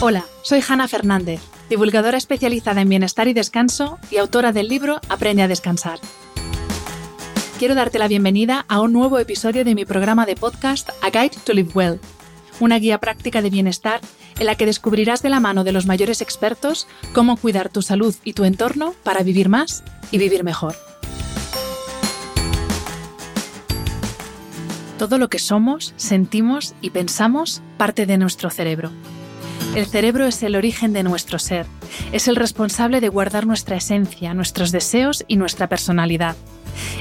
[0.00, 5.42] Hola, soy Hanna Fernández, divulgadora especializada en bienestar y descanso y autora del libro Aprende
[5.42, 5.98] a descansar.
[7.58, 11.36] Quiero darte la bienvenida a un nuevo episodio de mi programa de podcast A Guide
[11.42, 11.98] to Live Well,
[12.60, 14.00] una guía práctica de bienestar
[14.38, 18.14] en la que descubrirás de la mano de los mayores expertos cómo cuidar tu salud
[18.22, 20.76] y tu entorno para vivir más y vivir mejor.
[24.96, 28.92] Todo lo que somos, sentimos y pensamos parte de nuestro cerebro.
[29.78, 31.64] El cerebro es el origen de nuestro ser,
[32.10, 36.34] es el responsable de guardar nuestra esencia, nuestros deseos y nuestra personalidad.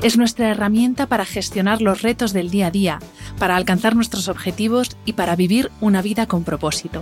[0.04, 3.00] Es nuestra herramienta para gestionar los retos del día a día,
[3.40, 7.02] para alcanzar nuestros objetivos y para vivir una vida con propósito.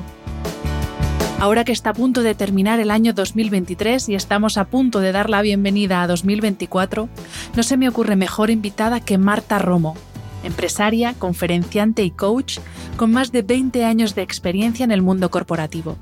[1.42, 5.12] Ahora que está a punto de terminar el año 2023 y estamos a punto de
[5.12, 7.10] dar la bienvenida a 2024,
[7.54, 9.98] no se me ocurre mejor invitada que Marta Romo,
[10.46, 12.60] empresaria, conferenciante y coach
[12.98, 15.98] con más de 20 años de experiencia en el mundo corporativo.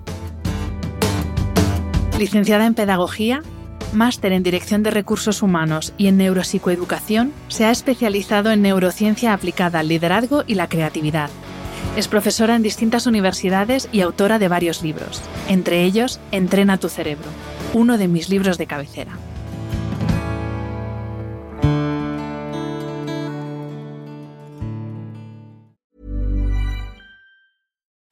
[2.20, 3.42] Licenciada en Pedagogía,
[3.94, 9.80] máster en Dirección de Recursos Humanos y en Neuropsicoeducación, se ha especializado en neurociencia aplicada
[9.80, 11.30] al liderazgo y la creatividad.
[11.98, 17.28] Es profesora en distintas universidades y autora de varios libros, entre ellos Entrena tu cerebro,
[17.74, 19.12] uno de mis libros de cabecera.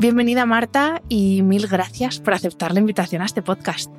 [0.00, 3.92] Bienvenida Marta y mil gracias por aceptar la invitación a este podcast.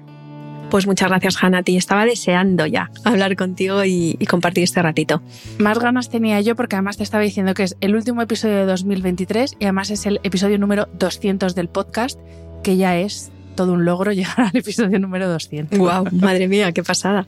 [0.71, 1.61] Pues muchas gracias, Hanna.
[1.61, 5.21] Ti estaba deseando ya hablar contigo y, y, compartir este ratito.
[5.59, 8.65] Más ganas tenía yo porque además te estaba diciendo que es el último episodio de
[8.65, 12.19] 2023 y además es el episodio número 200 del podcast,
[12.63, 15.77] que ya es todo un logro llegar al episodio número 200.
[15.77, 16.07] ¡Wow!
[16.13, 17.27] Madre mía, qué pasada.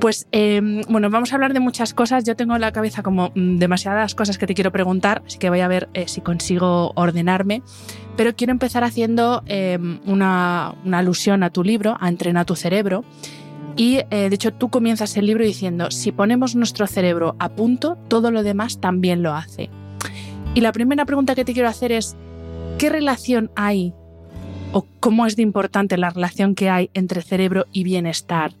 [0.00, 2.24] Pues eh, bueno, vamos a hablar de muchas cosas.
[2.24, 5.48] Yo tengo en la cabeza como mm, demasiadas cosas que te quiero preguntar, así que
[5.48, 7.62] voy a ver eh, si consigo ordenarme.
[8.16, 13.04] Pero quiero empezar haciendo eh, una, una, alusión a tu libro, a Entrena tu cerebro.
[13.78, 18.30] Y de hecho tú comienzas el libro diciendo, si ponemos nuestro cerebro a punto, todo
[18.30, 19.68] lo demás también lo hace.
[20.54, 22.16] Y la primera pregunta que te quiero hacer es,
[22.78, 23.92] ¿qué relación hay
[24.72, 28.54] o cómo es de importante la relación que hay entre cerebro y bienestar?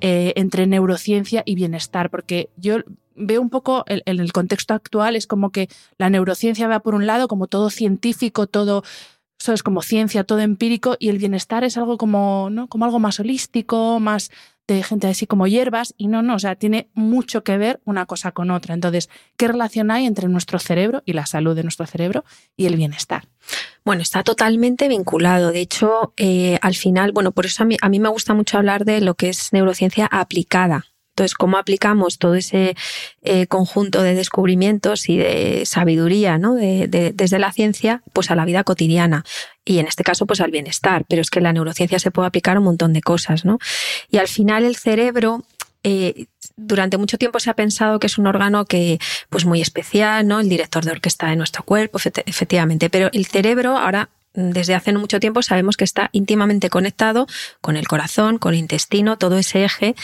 [0.00, 2.76] Eh, entre neurociencia y bienestar, porque yo
[3.16, 7.04] veo un poco en el, contexto actual, es como que la neurociencia va por un
[7.04, 8.84] lado, como todo científico, todo
[9.40, 12.68] eso es como ciencia, todo empírico, y el bienestar es algo como, ¿no?
[12.68, 14.30] como algo más holístico, más
[14.74, 18.06] de gente así como hierbas, y no, no, o sea, tiene mucho que ver una
[18.06, 18.74] cosa con otra.
[18.74, 22.24] Entonces, ¿qué relación hay entre nuestro cerebro y la salud de nuestro cerebro
[22.56, 23.28] y el bienestar?
[23.84, 25.52] Bueno, está totalmente vinculado.
[25.52, 28.58] De hecho, eh, al final, bueno, por eso a mí, a mí me gusta mucho
[28.58, 30.84] hablar de lo que es neurociencia aplicada.
[31.18, 32.76] Entonces, cómo aplicamos todo ese
[33.22, 36.54] eh, conjunto de descubrimientos y de sabiduría ¿no?
[36.54, 39.24] de, de, desde la ciencia pues a la vida cotidiana
[39.64, 41.04] y en este caso pues al bienestar.
[41.08, 43.44] Pero es que la neurociencia se puede aplicar a un montón de cosas.
[43.44, 43.58] ¿no?
[44.10, 45.42] Y al final el cerebro
[45.82, 46.26] eh,
[46.56, 50.40] durante mucho tiempo se ha pensado que es un órgano que, pues muy especial, ¿no?
[50.40, 52.90] El director de orquesta de nuestro cuerpo, efectivamente.
[52.90, 57.26] Pero el cerebro ahora desde hace mucho tiempo sabemos que está íntimamente conectado
[57.60, 59.94] con el corazón, con el intestino, todo ese eje,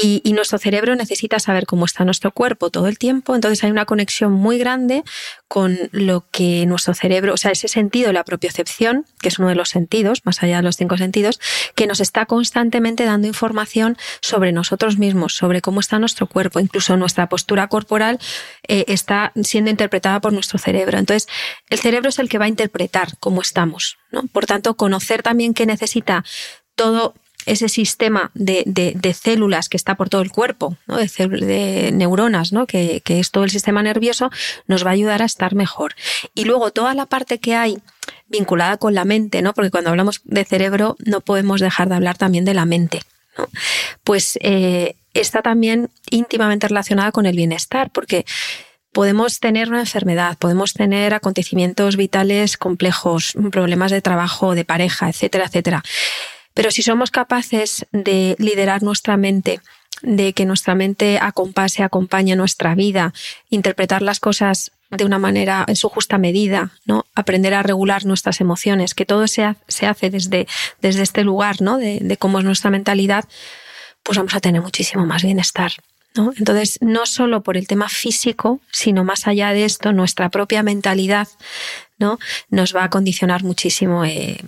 [0.00, 3.70] y, y, nuestro cerebro necesita saber cómo está nuestro cuerpo todo el tiempo, entonces hay
[3.70, 5.04] una conexión muy grande
[5.48, 9.54] con lo que nuestro cerebro, o sea, ese sentido, la propiocepción, que es uno de
[9.54, 11.40] los sentidos, más allá de los cinco sentidos,
[11.74, 16.96] que nos está constantemente dando información sobre nosotros mismos, sobre cómo está nuestro cuerpo, incluso
[16.96, 18.18] nuestra postura corporal
[18.66, 20.98] eh, está siendo interpretada por nuestro cerebro.
[20.98, 21.28] Entonces,
[21.70, 24.24] el cerebro es el que va a interpretar cómo estamos, ¿no?
[24.26, 26.24] Por tanto, conocer también qué necesita
[26.74, 27.14] todo
[27.46, 30.98] ese sistema de, de, células que está por todo el cuerpo, ¿no?
[30.98, 32.52] de, neuronas.
[32.66, 34.30] Que, que, es todo el sistema nervioso,
[34.66, 35.94] nos va a ayudar a estar mejor.
[36.34, 37.78] Y luego toda la parte que hay
[38.28, 39.54] vinculada con la mente, ¿no?
[39.54, 43.00] porque cuando hablamos de cerebro no podemos dejar de hablar también de la mente.
[43.36, 43.48] ¿no?
[44.04, 48.26] Pues eh, está también íntimamente relacionada con el bienestar, porque
[48.92, 55.46] podemos tener una enfermedad, podemos tener acontecimientos vitales complejos, problemas de trabajo, de pareja, etcétera,
[55.46, 55.82] etcétera.
[56.58, 59.60] Pero si somos capaces de liderar nuestra mente
[60.02, 63.14] de que nuestra mente acompase, acompañe nuestra vida,
[63.48, 67.06] interpretar las cosas de una manera en su justa medida, ¿no?
[67.14, 70.48] Aprender a regular nuestras emociones, que todo se, se hace desde,
[70.80, 71.78] desde este lugar, ¿no?
[71.78, 73.24] De, cómo es nuestra mentalidad,
[74.02, 75.70] pues vamos a tener muchísimo más bienestar.
[76.16, 76.32] ¿no?
[76.36, 81.28] Entonces, no solo por el tema físico, sino más allá de esto, nuestra propia mentalidad
[81.98, 82.18] ¿no?
[82.50, 84.40] nos va a condicionar muchísimo eh,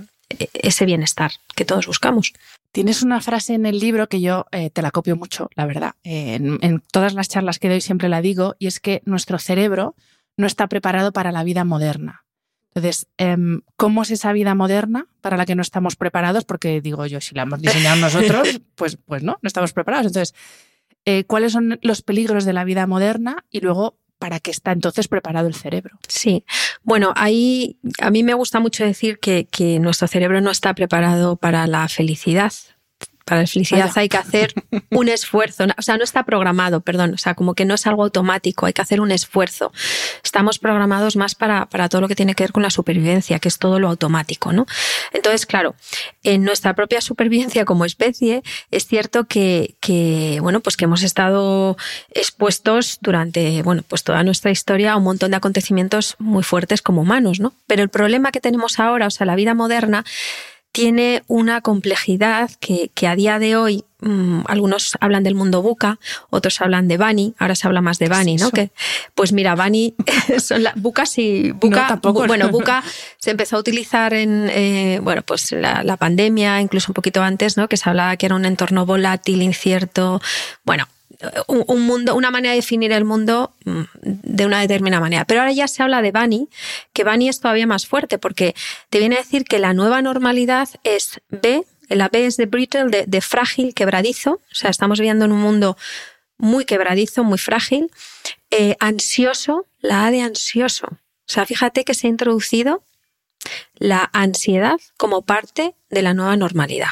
[0.55, 2.33] ese bienestar que todos buscamos.
[2.73, 5.95] Tienes una frase en el libro que yo eh, te la copio mucho, la verdad.
[6.05, 9.97] en, en, todas las charlas que doy siempre la digo, y es que nuestro cerebro
[10.37, 12.25] no está preparado para la vida moderna.
[12.75, 16.45] Entonces, em, ¿cómo es esa vida moderna para la que no estamos preparados?
[16.45, 20.07] Porque digo yo, si la hemos diseñado nosotros, pues, pues no, no estamos preparados.
[20.07, 20.35] Entonces,
[21.05, 23.45] eh, ¿cuáles son los peligros de la vida moderna?
[23.51, 25.99] Y luego, ¿para qué está entonces preparado el cerebro?
[26.07, 26.45] Sí,
[26.85, 31.37] bueno, ahí a mí me gusta mucho decir que, que nuestro cerebro no está preparado
[31.37, 32.53] para la felicidad,
[33.31, 34.01] para la felicidad Vaya.
[34.01, 34.53] hay que hacer
[34.91, 38.03] un esfuerzo, o sea, no está programado, perdón, o sea, como que no es algo
[38.03, 39.73] automático, hay que hacer un esfuerzo.
[40.25, 43.47] Estamos programados más para, para todo lo que tiene que ver con la supervivencia, que
[43.47, 44.67] es todo lo automático, ¿no?
[45.13, 45.77] Entonces, claro,
[46.25, 48.43] en nuestra propia supervivencia como especie,
[48.73, 51.77] es cierto que, que, bueno, pues que hemos estado
[52.13, 57.03] expuestos durante, bueno, pues toda nuestra historia a un montón de acontecimientos muy fuertes como
[57.03, 57.55] humanos, ¿no?
[57.69, 60.05] Pero el problema que tenemos ahora, o sea, la vida moderna,
[60.73, 65.99] tiene una complejidad que, que a día de hoy mmm, algunos hablan del mundo buca,
[66.31, 68.51] otros hablan de Bani, ahora se habla más de Bani, ¿no?
[68.51, 68.71] Que,
[69.15, 69.95] pues mira, Bani
[70.39, 72.27] son la, buca sí, buca, no, tampoco.
[72.27, 72.83] bueno, buca
[73.19, 77.57] se empezó a utilizar en, eh, bueno, pues la, la pandemia, incluso un poquito antes,
[77.57, 77.69] ¿no?
[77.69, 80.21] Que se hablaba que era un entorno volátil, incierto,
[80.65, 80.87] bueno,
[81.47, 85.25] un, un, mundo, una manera de definir el mundo mm, de una determinada manera.
[85.25, 86.49] Pero ahora ya se habla de Bani,
[86.93, 88.55] que Bani es todavía más fuerte, porque
[88.89, 92.87] te viene a decir que la nueva normalidad es B, la B es de brittle,
[92.87, 94.33] de, de frágil, quebradizo.
[94.33, 95.77] O sea, estamos viviendo en un mundo
[96.39, 97.91] muy quebradizo, muy frágil.
[98.51, 100.87] Eh, ansioso, la A de ansioso.
[100.91, 102.83] O sea, fíjate que se ha introducido
[103.75, 106.91] la ansiedad como parte de la nueva normalidad.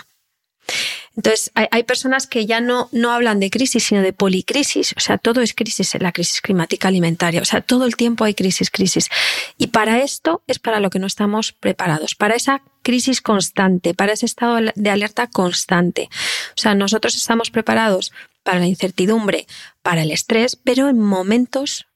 [1.18, 4.94] Entonces, hay, personas que ya no, no hablan de crisis, sino de policrisis.
[4.96, 7.42] O sea, todo es crisis, la crisis climática alimentaria.
[7.42, 9.08] O sea, todo el tiempo hay crisis, crisis.
[9.56, 14.12] Y para esto es para lo que no estamos preparados, para esa crisis constante, para
[14.12, 16.08] ese estado de alerta constante.
[16.50, 18.12] O sea, nosotros estamos preparados
[18.44, 19.48] para la incertidumbre,
[19.82, 21.88] para el estrés, pero en momentos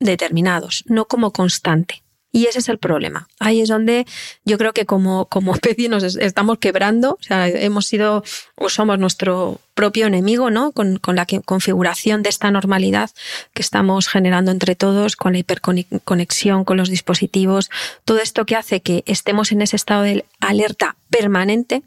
[0.00, 2.02] determinados, no como constante.
[2.32, 3.28] Y ese es el problema.
[3.40, 4.06] Ahí es donde
[4.44, 8.22] yo creo que como, como especie nos estamos quebrando, o sea, hemos sido
[8.54, 10.72] o somos nuestro propio enemigo, ¿no?
[10.72, 13.10] Con, con la configuración de esta normalidad
[13.54, 17.70] que estamos generando entre todos, con la hiperconexión con los dispositivos,
[18.04, 21.82] todo esto que hace que estemos en ese estado de alerta permanente,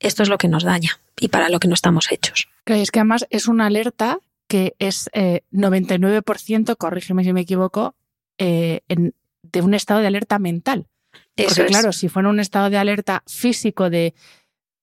[0.00, 2.48] esto es lo que nos daña y para lo que no estamos hechos.
[2.66, 7.94] Es que además es una alerta que es eh, 99%, corrígeme si me equivoco,
[8.38, 10.86] eh, en, de un estado de alerta mental.
[11.34, 14.14] Porque claro, si fuera un estado de alerta físico de,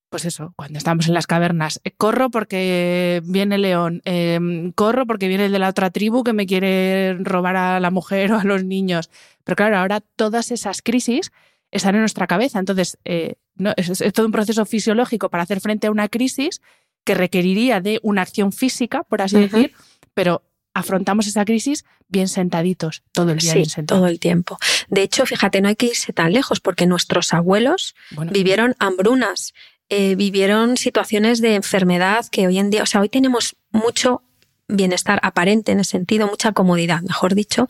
[0.09, 5.05] pues eso, cuando estamos en las cavernas, eh, corro porque viene el león, eh, corro
[5.05, 8.39] porque viene el de la otra tribu que me quiere robar a la mujer o
[8.39, 9.09] a los niños.
[9.43, 11.31] Pero claro, ahora todas esas crisis
[11.71, 12.59] están en nuestra cabeza.
[12.59, 16.61] Entonces, eh, no, es, es todo un proceso fisiológico para hacer frente a una crisis
[17.03, 19.51] que requeriría de una acción física, por así uh -huh.
[19.51, 19.73] decir,
[20.13, 20.43] pero
[20.75, 24.01] afrontamos esa crisis bien sentaditos, todo el día sí, bien sentados.
[24.01, 24.59] todo el tiempo.
[24.89, 29.53] De hecho, fíjate, no hay que irse tan lejos porque nuestros abuelos bueno, vivieron hambrunas,
[29.89, 34.21] eh, vivieron situaciones de enfermedad que hoy en día, o sea, hoy tenemos mucho
[34.67, 37.67] bienestar aparente en ese sentido, mucha comodidad, mejor dicho.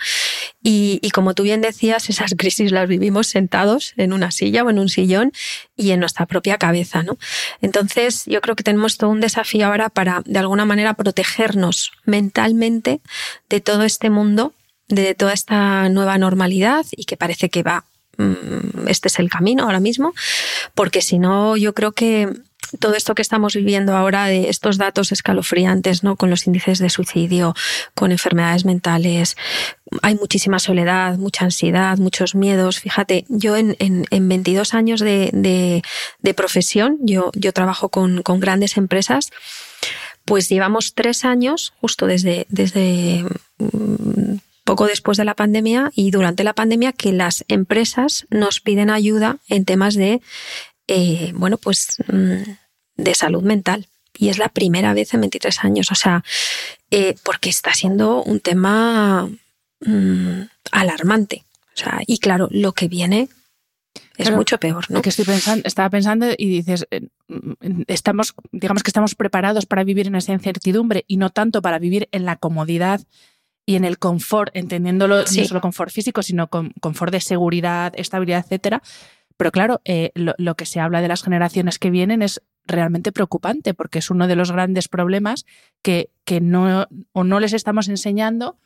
[0.64, 4.70] Y, y, como tú bien decías, esas crisis las vivimos sentados en una silla o
[4.70, 5.32] en un sillón
[5.76, 7.18] y en nuestra propia cabeza, ¿no?
[7.62, 13.02] Entonces, yo creo que tenemos todo un desafío ahora para, de alguna manera, protegernos mentalmente
[13.50, 14.54] de todo este mundo,
[14.88, 17.86] de toda esta nueva normalidad y que parece que va,
[18.18, 20.14] mm, este es el camino ahora mismo,
[20.74, 22.30] porque si no, yo creo que
[22.80, 26.16] todo esto que estamos viviendo ahora de estos datos escalofriantes, ¿no?
[26.16, 27.56] Con los índices de suicidio,
[27.94, 29.36] con enfermedades mentales,
[30.02, 32.80] hay muchísima soledad, mucha ansiedad, muchos miedos.
[32.80, 35.30] Fíjate, yo en, en, en 22 años de,
[36.22, 39.32] de, profesión, yo, yo trabajo con, con grandes empresas,
[40.26, 43.24] pues llevamos tres años, justo desde, desde
[44.64, 49.38] poco después de la pandemia y durante la pandemia, que las empresas nos piden ayuda
[49.48, 50.22] en temas de
[50.88, 52.52] eh, bueno, pues mm,
[52.96, 53.88] de salud mental.
[54.18, 55.92] Y es la primera vez en 23 años.
[55.92, 56.24] O sea,
[56.90, 59.30] eh, porque está siendo un tema
[59.82, 61.44] mmm, alarmante.
[61.74, 63.28] O sea, y claro, lo que viene
[64.18, 65.02] Es mucho peor, ¿no?
[65.02, 67.08] Que estoy pensando, estaba pensando y dices, eh,
[67.88, 72.08] estamos, digamos que estamos preparados para vivir en esa incertidumbre y no tanto para vivir
[72.14, 73.02] en la comodidad
[73.66, 78.44] y en el confort, entendiéndolo no solo confort físico, sino con confort de seguridad, estabilidad,
[78.46, 78.82] etcétera.
[79.38, 83.74] Pero claro, eh, lo, que se habla de las generaciones que vienen es realmente preocupante
[83.74, 85.46] porque es uno de los grandes problemas
[85.82, 88.58] que, que no, o no les estamos enseñando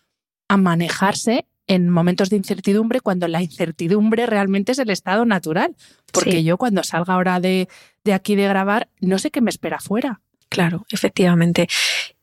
[0.48, 5.76] a manejarse en momentos de incertidumbre cuando la incertidumbre realmente es el estado natural.
[6.12, 7.68] Porque yo cuando salga ahora de,
[8.04, 10.22] de, aquí de grabar, no sé qué me espera afuera.
[10.50, 11.68] Claro, efectivamente.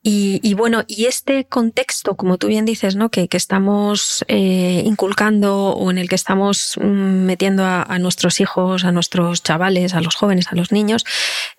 [0.09, 3.09] Y, bueno, y este contexto, como tú bien dices, ¿no?
[3.09, 8.85] que, estamos eh, inculcando o en el que estamos mm, metiendo a, a, nuestros hijos,
[8.85, 11.03] a nuestros chavales, a los jóvenes, a los niños,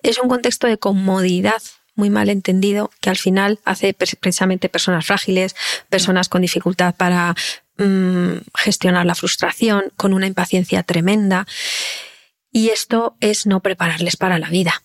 [0.01, 1.61] es un contexto de comodidad
[1.93, 5.55] muy mal entendido que al final hace precisamente personas frágiles,
[5.87, 7.35] personas con dificultad para
[7.77, 11.45] mm, gestionar la frustración, con una impaciencia tremenda.
[12.51, 14.81] Y esto es no prepararles para la vida.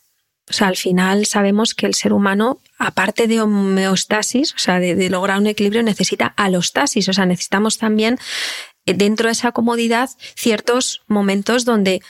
[0.48, 5.08] O sea, al final sabemos que el ser humano, aparte de homeostasis, o sea, de,
[5.08, 7.08] lograr un equilibrio, necesita alostasis.
[7.08, 8.18] O sea, necesitamos también,
[8.84, 12.02] eh, dentro de esa comodidad, ciertos momentos donde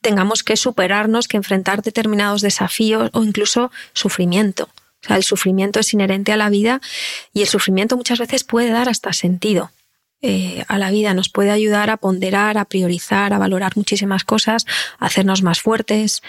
[0.00, 4.68] tengamos que superarnos, que enfrentar determinados desafíos o incluso sufrimiento.
[5.02, 6.80] O sea, el sufrimiento es inherente a la vida
[7.32, 9.70] y el sufrimiento muchas veces puede dar hasta sentido.
[10.20, 14.66] Eh, a la vida nos puede ayudar a ponderar, a priorizar, a valorar muchísimas cosas,
[14.98, 16.22] a hacernos más fuertes,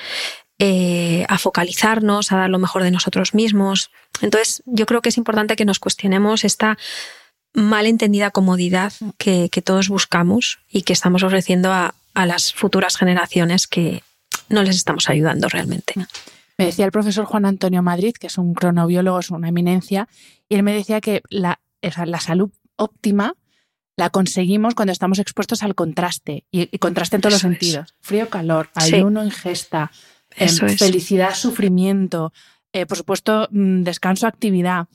[0.61, 3.91] eh, a focalizarnos, a dar lo mejor de nosotros mismos.
[4.21, 6.77] Entonces, yo creo que es importante que nos cuestionemos esta
[7.53, 14.03] malentendida comodidad que, todos buscamos y que estamos ofreciendo a, las futuras generaciones que
[14.49, 15.93] no les estamos ayudando realmente.
[16.57, 20.09] Me decía el profesor Juan Antonio Madrid, que es un cronobiólogo, es una eminencia,
[20.49, 23.35] y él me decía que la, la salud óptima
[23.95, 27.95] la conseguimos cuando estamos expuestos al contraste, y, contraste en todos los sentidos.
[28.01, 29.91] Frío, calor, ayuno, ingesta,
[30.35, 32.31] Em, felicidad, sufrimiento,
[32.73, 34.87] eh, por supuesto, mm, descanso, actividad.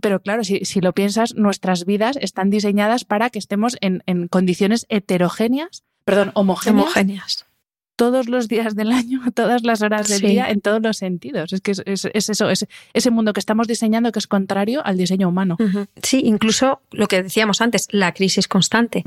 [0.00, 5.84] Pero claro, si, lo piensas, nuestras vidas están diseñadas para que estemos en, condiciones heterogéneas,
[6.04, 7.46] perdón, homogéneas,
[7.94, 11.52] Todos los días del año, todas las horas del día, en todos los sentidos.
[11.52, 15.28] Es que es, eso, es ese mundo que estamos diseñando que es contrario al diseño
[15.28, 15.56] humano.
[16.02, 19.04] Sí, incluso lo que decíamos antes, la crisis constante.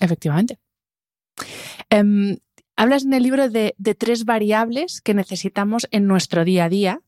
[0.00, 0.58] Efectivamente.
[1.90, 2.38] Em,
[2.80, 7.02] Hablas en el libro de, tres variables que necesitamos en nuestro día a día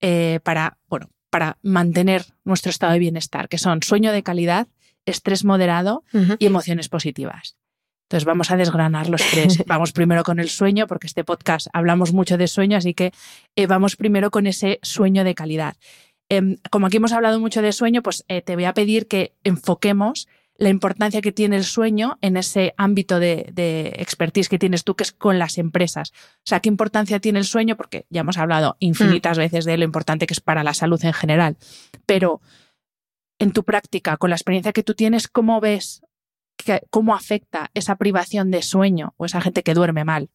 [0.00, 4.68] eh, para, bueno, para mantener nuestro estado de bienestar, que son sueño de calidad,
[5.06, 6.04] estrés moderado
[6.38, 7.56] y emociones positivas.
[8.04, 9.58] Entonces vamos a desgranar los tres.
[9.66, 13.10] vamos primero con el sueño, porque este podcast hablamos mucho de sueño, así que
[13.56, 15.74] eh, vamos primero con ese sueño de calidad.
[16.28, 19.34] Em, como aquí hemos hablado mucho de sueño, pues eh, te voy a pedir que
[19.42, 24.96] enfoquemos la importancia que tiene el sueño en ese ámbito de, expertise que tienes tú,
[24.96, 26.12] que es con las empresas.
[26.38, 27.76] O sea, ¿qué importancia tiene el sueño?
[27.76, 29.40] Porque ya hemos hablado infinitas mm.
[29.40, 31.56] veces de lo importante que es para la salud en general.
[32.06, 32.40] Pero
[33.38, 36.02] en tu práctica, con la experiencia que tú tienes, ¿cómo ves
[36.90, 40.28] cómo afecta esa privación de sueño o esa gente que duerme mal?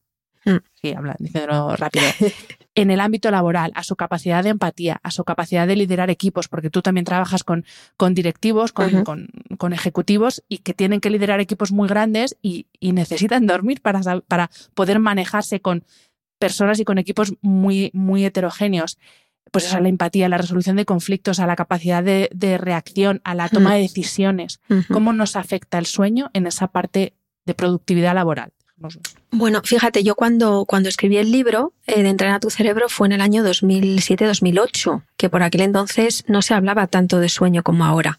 [0.46, 0.58] Mm.
[0.74, 2.06] Sí, habla, diciéndolo rápido.
[2.76, 6.48] en el ámbito laboral, a su capacidad de empatía, a su capacidad de liderar equipos,
[6.48, 7.66] porque tú también trabajas con,
[7.98, 13.46] con directivos, con, con, ejecutivos y que tienen que liderar equipos muy grandes y, necesitan
[13.48, 15.84] dormir para, para poder manejarse con
[16.40, 18.98] personas y con equipos muy, muy heterogéneos
[19.52, 22.58] pues eso, a la empatía, a la resolución de conflictos, a la capacidad de, de
[22.58, 24.60] reacción, a la toma de decisiones.
[24.92, 27.14] ¿Cómo nos afecta el sueño en esa parte
[27.46, 28.52] de productividad laboral?
[29.32, 33.08] Bueno, fíjate, yo cuando, cuando escribí el libro eh, de Entrenar a tu cerebro fue
[33.08, 37.86] en el año 2007-2008, que por aquel entonces no se hablaba tanto de sueño como
[37.86, 38.18] ahora.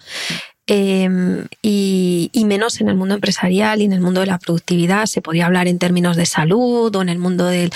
[0.66, 5.06] Em, y, menos en el mundo empresarial y en el mundo de la productividad.
[5.06, 7.71] Se podía hablar en términos de salud o en el mundo del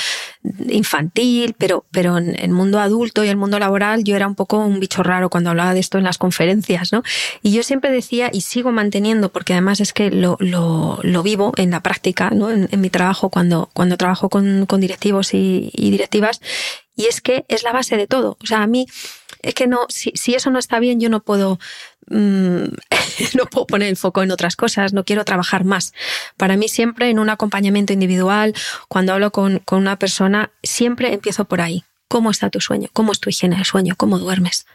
[0.68, 4.58] infantil, pero, pero en el mundo adulto y el mundo laboral yo era un poco
[4.58, 7.02] un bicho raro cuando hablaba de esto en las conferencias, ¿no?
[7.42, 11.52] Y yo siempre decía, y sigo manteniendo, porque además es que lo, lo, lo vivo
[11.56, 12.50] en la práctica, ¿no?
[12.50, 16.40] En, mi trabajo, cuando, cuando trabajo con, con directivos y, y directivas,
[16.96, 18.36] y es que es la base de todo.
[18.42, 18.86] O sea, a mí
[19.42, 21.58] es que no, si, eso no está bien, yo no puedo
[22.10, 22.68] Mm,
[23.34, 25.92] no puedo poner el foco en otras cosas, no quiero trabajar más.
[26.36, 28.54] Para mí siempre en un acompañamiento individual,
[28.88, 31.84] cuando hablo con, una persona, siempre empiezo por ahí.
[32.08, 32.88] ¿Cómo está tu sueño?
[32.92, 33.94] ¿Cómo es tu higiene del sueño?
[33.96, 34.66] ¿Cómo duermes?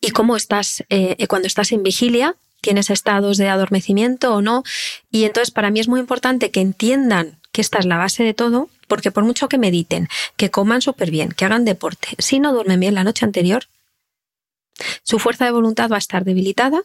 [0.00, 2.36] ¿Y cómo estás eh, cuando estás en vigilia?
[2.62, 4.62] ¿Tienes estados de adormecimiento o no?
[5.10, 8.32] Y entonces para mí es muy importante que entiendan que esta es la base de
[8.32, 10.06] todo, porque por mucho que mediten,
[10.36, 13.68] que coman súper bien, que hagan deporte, si no duermen bien la noche anterior,
[15.02, 16.82] su fuerza de voluntad va a estar debilitada,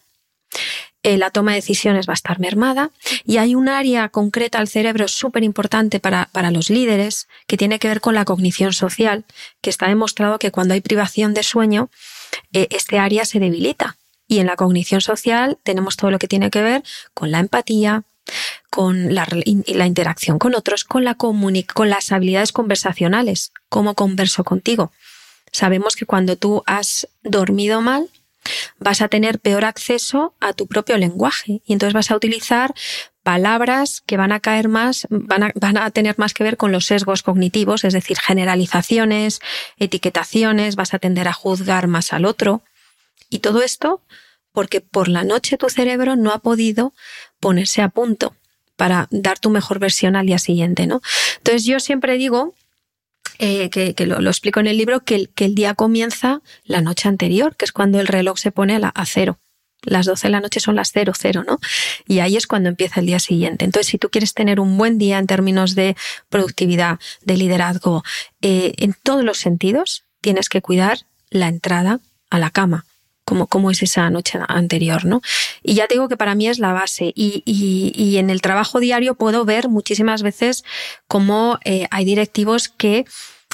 [1.03, 2.91] eh, la toma de decisiones va a estar mermada
[3.25, 7.77] y hay un área concreta al cerebro súper importante para, para los líderes que tiene
[7.77, 9.25] que ver con la cognición social,
[9.59, 11.89] que está demostrado que cuando hay privación de sueño,
[12.53, 13.97] eh, este área se debilita.
[14.29, 16.83] Y en la cognición social tenemos todo lo que tiene que ver
[17.13, 18.05] con la empatía,
[18.77, 19.27] con la,
[19.65, 24.91] la interacción con otros, con, la con las habilidades conversacionales, cómo converso contigo.
[25.51, 28.07] Sabemos que cuando tú has dormido mal,
[28.77, 32.75] vas a tener peor acceso a tu propio lenguaje y entonces vas a utilizar
[33.23, 36.71] palabras que van a caer más, van a, van a, tener más que ver con
[36.71, 39.39] los sesgos cognitivos, es decir, generalizaciones,
[39.77, 42.61] etiquetaciones, vas a tender a juzgar más al otro.
[43.27, 44.03] Y todo esto
[44.51, 46.93] porque por la noche tu cerebro no ha podido
[47.39, 48.35] ponerse a punto
[48.77, 51.01] para dar tu mejor versión al día siguiente, ¿no?
[51.37, 52.53] Entonces yo siempre digo
[53.39, 57.55] eh, que, lo, explico en el libro, que el, que día comienza la noche anterior,
[57.55, 59.37] que es cuando el reloj se pone a, cero.
[59.83, 61.59] Las 12 de la noche son las cero, cero, ¿no?
[62.07, 63.63] Y ahí es cuando empieza el día siguiente.
[63.63, 65.95] Entonces, si tú quieres tener un buen día en términos de
[66.29, 68.03] productividad, de liderazgo,
[68.41, 72.86] eh, en todos los sentidos, tienes que cuidar la entrada a la cama
[73.27, 75.21] cómo, es esa noche anterior, ¿no?
[75.61, 77.11] Y ya te digo que para mí es la base.
[77.15, 80.63] Y, y, en el trabajo diario puedo ver muchísimas veces
[81.07, 83.05] cómo eh, hay directivos que,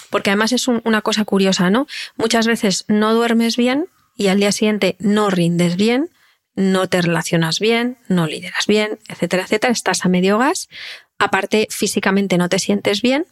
[0.10, 1.88] porque además es una cosa curiosa, ¿no?
[2.16, 6.10] Muchas veces no duermes bien y al día siguiente no rindes bien,
[6.56, 9.74] no te relacionas bien, no lideras bien, etcétera, etcétera.
[9.74, 10.70] Estás a medio gas.
[11.18, 13.26] Aparte, físicamente no te sientes bien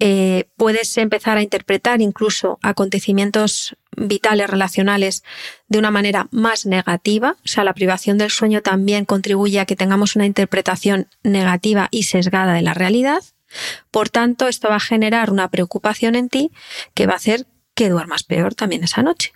[0.00, 5.22] eh, puedes empezar a interpretar incluso acontecimientos vitales relacionales
[5.68, 7.36] de una manera más negativa.
[7.44, 12.04] O sea, la privación del sueño también contribuye a que tengamos una interpretación negativa y
[12.04, 13.22] sesgada de la realidad.
[13.92, 16.50] Por tanto, esto va a generar una preocupación en ti
[16.94, 19.32] que va a hacer que duermas peor también esa noche,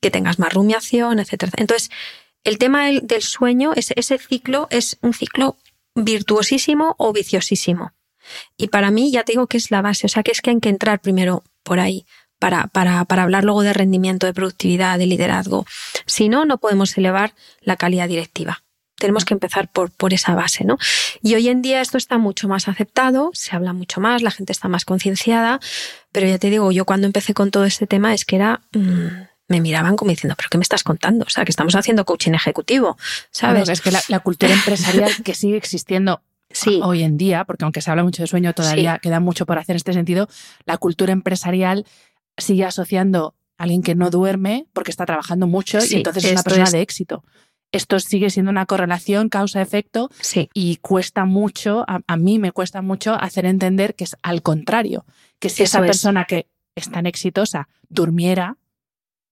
[0.00, 1.54] que tengas más rumiación, etc.
[1.56, 1.90] Entonces,
[2.44, 5.56] el tema del, sueño, ese ciclo es un ciclo
[5.94, 7.92] virtuosísimo o viciosísimo.
[8.56, 10.50] Y para mí ya te digo que es la base, o sea que es que
[10.50, 12.06] hay que entrar primero por ahí
[12.38, 15.64] para, para, para hablar luego de rendimiento, de productividad, de liderazgo.
[16.06, 18.64] Si no, no podemos elevar la calidad directiva.
[18.96, 20.76] Tenemos que empezar por, por esa base, ¿no?
[21.22, 24.52] Y hoy en día esto está mucho más aceptado, se habla mucho más, la gente
[24.52, 25.60] está más concienciada,
[26.10, 28.60] pero ya te digo, yo cuando empecé con todo este tema es que era...
[28.72, 31.26] Mm, me miraban como diciendo, ¿pero qué me estás contando?
[31.26, 32.96] O sea, que estamos haciendo coaching ejecutivo,
[33.30, 33.68] ¿sabes?
[33.68, 36.80] es que la, cultura empresarial que sigue existiendo sí.
[36.82, 39.74] hoy en día, porque aunque se habla mucho de sueño, todavía queda mucho por hacer
[39.74, 40.28] en este sentido,
[40.64, 41.86] la cultura empresarial
[42.36, 46.42] sigue asociando a alguien que no duerme porque está trabajando mucho y entonces es una
[46.42, 47.24] persona de éxito.
[47.72, 50.10] Esto sigue siendo una correlación causa-efecto
[50.52, 55.06] y cuesta mucho, a, mí me cuesta mucho hacer entender que es al contrario,
[55.38, 58.58] que si esa persona que es tan exitosa durmiera,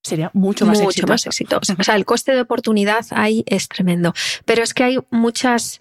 [0.02, 1.26] sería mucho más mucho más.
[1.26, 4.14] O sea, el coste de oportunidad ahí es tremendo.
[4.46, 5.80] Pero es que hay muchas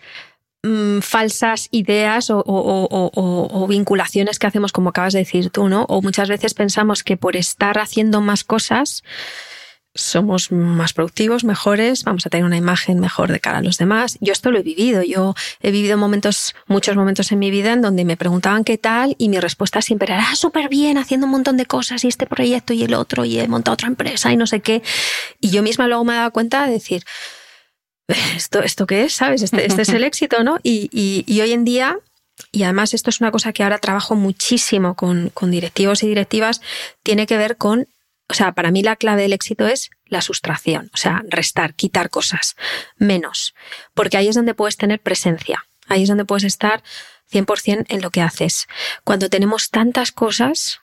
[0.62, 5.84] Mm, falsas ideas o, vinculaciones que hacemos, como acabas de decir tú, ¿no?
[5.88, 9.04] O muchas veces pensamos que por estar haciendo más cosas
[9.96, 14.18] somos más productivos, mejores, vamos a tener una imagen mejor de cara a los demás.
[14.20, 15.02] Yo esto lo he vivido.
[15.02, 19.16] Yo he vivido momentos, muchos momentos en mi vida en donde me preguntaban qué tal
[19.18, 22.28] y mi respuesta siempre era ah, súper bien, haciendo un montón de cosas y este
[22.28, 24.84] proyecto y el otro y he montado otra empresa y no sé qué.
[25.40, 27.04] Y yo misma luego me he dado cuenta de decir,
[28.36, 29.14] ¿esto, esto qué es?
[29.14, 29.42] ¿Sabes?
[29.42, 30.60] Este, este es el éxito, ¿no?
[30.64, 31.98] Y, y, hoy en día,
[32.52, 36.62] y además esto es una cosa que ahora trabajo muchísimo con, con directivos y directivas,
[37.04, 37.88] tiene que ver con,
[38.28, 42.10] o sea, para mí la clave del éxito es la sustracción, o sea, restar, quitar
[42.10, 42.56] cosas,
[42.98, 43.54] menos,
[43.94, 46.84] porque ahí es donde puedes tener presencia, ahí es donde puedes estar
[47.32, 48.68] 100% en lo que haces.
[49.04, 50.80] Cuando tenemos tantas cosas,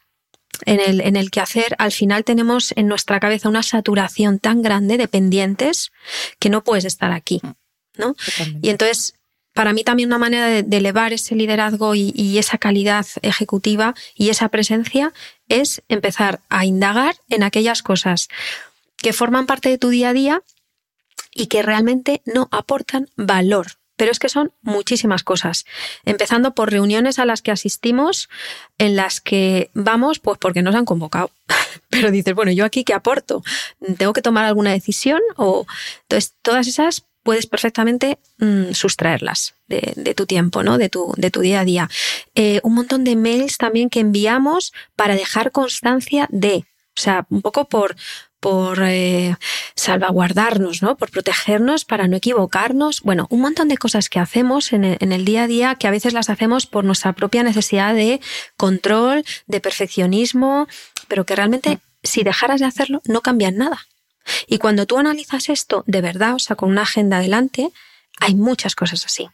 [0.65, 4.97] en el, en el hacer al final tenemos en nuestra cabeza una saturación tan grande
[4.97, 5.93] de pendientes
[6.39, 7.41] que no puedes estar aquí,
[7.97, 8.15] ¿no?
[8.63, 9.15] Y entonces,
[9.53, 14.31] para mí también una manera de, elevar ese liderazgo y, y, esa calidad ejecutiva y
[14.31, 15.13] esa presencia
[15.49, 18.29] es empezar a indagar en aquellas cosas
[18.97, 20.43] que forman parte de tu día a día
[21.33, 23.67] y que realmente no aportan valor
[23.97, 25.65] pero es que son muchísimas cosas,
[26.05, 28.29] empezando por reuniones a las que asistimos,
[28.79, 31.31] en las que vamos, pues porque nos han convocado.
[31.89, 33.43] Pero dices, bueno, ¿yo aquí qué aporto?
[33.97, 35.21] ¿Tengo que tomar alguna decisión?
[35.37, 35.67] O
[36.03, 40.79] entonces, todas esas puedes perfectamente mm, sustraerlas de, tu tiempo, ¿no?
[40.79, 41.91] De tu, de tu día a día.
[42.37, 46.65] Eh, un montón de mails también que enviamos para dejar constancia de,
[46.97, 47.97] o sea, un poco por,
[48.47, 49.35] por eh,
[49.75, 50.97] salvaguardarnos, ¿no?
[50.97, 53.01] Por protegernos para no equivocarnos.
[53.03, 56.13] Bueno, un montón de cosas que hacemos en el, día a día que a veces
[56.13, 58.21] las hacemos por nuestra propia necesidad de
[58.57, 60.69] control, de perfeccionismo,
[61.09, 63.89] pero que realmente si dejaras de hacerlo no cambian nada.
[64.47, 67.73] Y cuando tú analizas esto de verdad, o sea, con una agenda adelante,
[68.21, 69.29] hay muchas cosas así.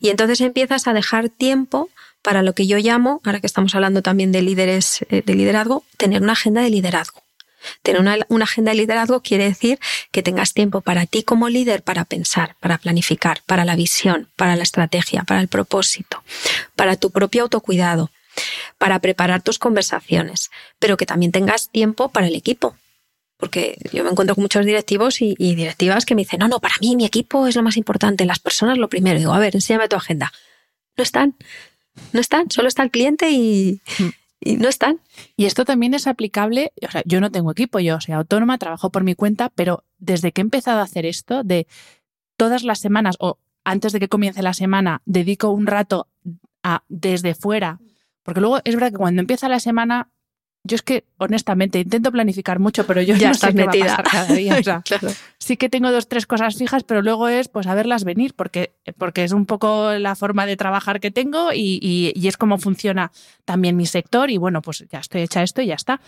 [0.00, 1.90] Y entonces empiezas a dejar tiempo
[2.22, 5.84] para lo que yo llamo, ahora que estamos hablando también de líderes eh, de liderazgo,
[5.98, 7.23] tener una agenda de liderazgo.
[7.82, 9.78] Tener una, agenda de liderazgo quiere decir
[10.10, 14.56] que tengas tiempo para ti como líder para pensar, para planificar, para la visión, para
[14.56, 16.22] la estrategia, para el propósito,
[16.76, 18.10] para tu propio autocuidado,
[18.78, 22.76] para preparar tus conversaciones, pero que también tengas tiempo para el equipo,
[23.36, 26.76] porque yo me encuentro con muchos directivos y, directivas que me dicen, no, no, para
[26.80, 29.18] mí mi equipo es lo más importante, las personas lo primero.
[29.18, 30.32] digo, a ver, enséñame tu agenda.
[30.96, 31.34] No están,
[32.12, 33.80] no están, solo está el cliente y,
[34.44, 35.00] y no están.
[35.36, 38.90] Y esto también es aplicable, o sea, yo no tengo equipo, yo soy autónoma, trabajo
[38.90, 41.66] por mi cuenta, pero desde que he empezado a hacer esto, de
[42.36, 46.08] todas las semanas o antes de que comience la semana, dedico un rato
[46.62, 47.80] a desde fuera,
[48.22, 50.10] porque luego es verdad que cuando empieza la semana
[50.66, 53.96] yo es que, honestamente, intento planificar mucho, pero yo ya no estás sé metida.
[53.96, 54.82] Qué cada día.
[55.38, 58.72] Sí que tengo dos, tres cosas fijas, pero luego es pues a verlas venir, porque,
[58.96, 63.12] porque es un poco la forma de trabajar que tengo y, y, es como funciona
[63.44, 64.30] también mi sector.
[64.30, 66.00] Y bueno, pues ya estoy hecha esto y ya está.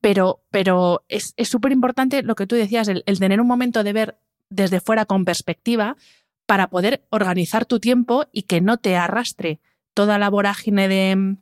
[0.00, 3.92] Pero, pero es súper importante lo que tú decías, el, el tener un momento de
[3.92, 5.96] ver desde fuera con perspectiva
[6.46, 9.60] para poder organizar tu tiempo y que no te arrastre
[9.92, 11.36] toda la vorágine de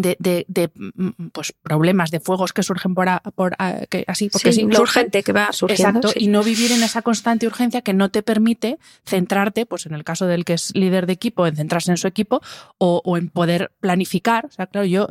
[0.00, 3.56] de, de, mm, mm, pues, problemas, de fuegos que surgen por, por
[3.88, 6.00] que, así, porque sí, es urgente que va surgiendo.
[6.00, 9.94] Exacto, y no vivir en esa constante urgencia que no te permite centrarte, pues en
[9.94, 12.40] el caso del que es líder de equipo, en centrarse en su equipo
[12.78, 14.46] o, o en poder planificar.
[14.46, 15.08] O sea, claro, yo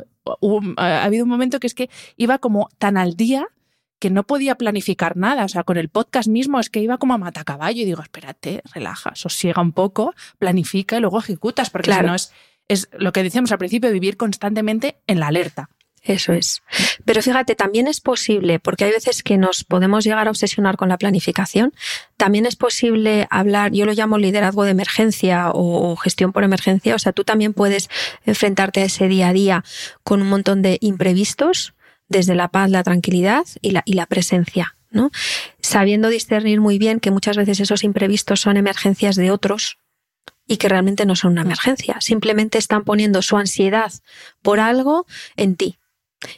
[0.76, 3.48] ha habido un momento que es que iba como tan al día
[3.98, 5.44] que no podía planificar nada.
[5.44, 8.62] O sea, con el podcast mismo es que iba como a matacaballo y digo, espérate,
[8.74, 12.32] relaja, sosiega un poco, planifica y luego ejecutas, porque si no es
[12.68, 15.70] es lo que decíamos al principio, vivir constantemente en la alerta.
[16.06, 16.62] Eso es.
[17.04, 20.88] Pero fíjate, también es posible, porque hay veces que nos podemos llegar a obsesionar con
[20.88, 21.72] la planificación,
[22.16, 26.98] también es posible hablar, yo lo llamo liderazgo de emergencia o, gestión por emergencia, o
[26.98, 27.90] sea, tú también puedes
[28.24, 29.64] enfrentarte a ese día a día
[30.04, 31.74] con un montón de imprevistos,
[32.08, 35.10] desde la paz, la tranquilidad y la, y la presencia, ¿no?
[35.60, 39.78] Sabiendo discernir muy bien que muchas veces esos imprevistos son emergencias de otros,
[40.46, 43.92] y que realmente no son una emergencia, simplemente están poniendo su ansiedad
[44.42, 45.06] por algo
[45.36, 45.78] en ti.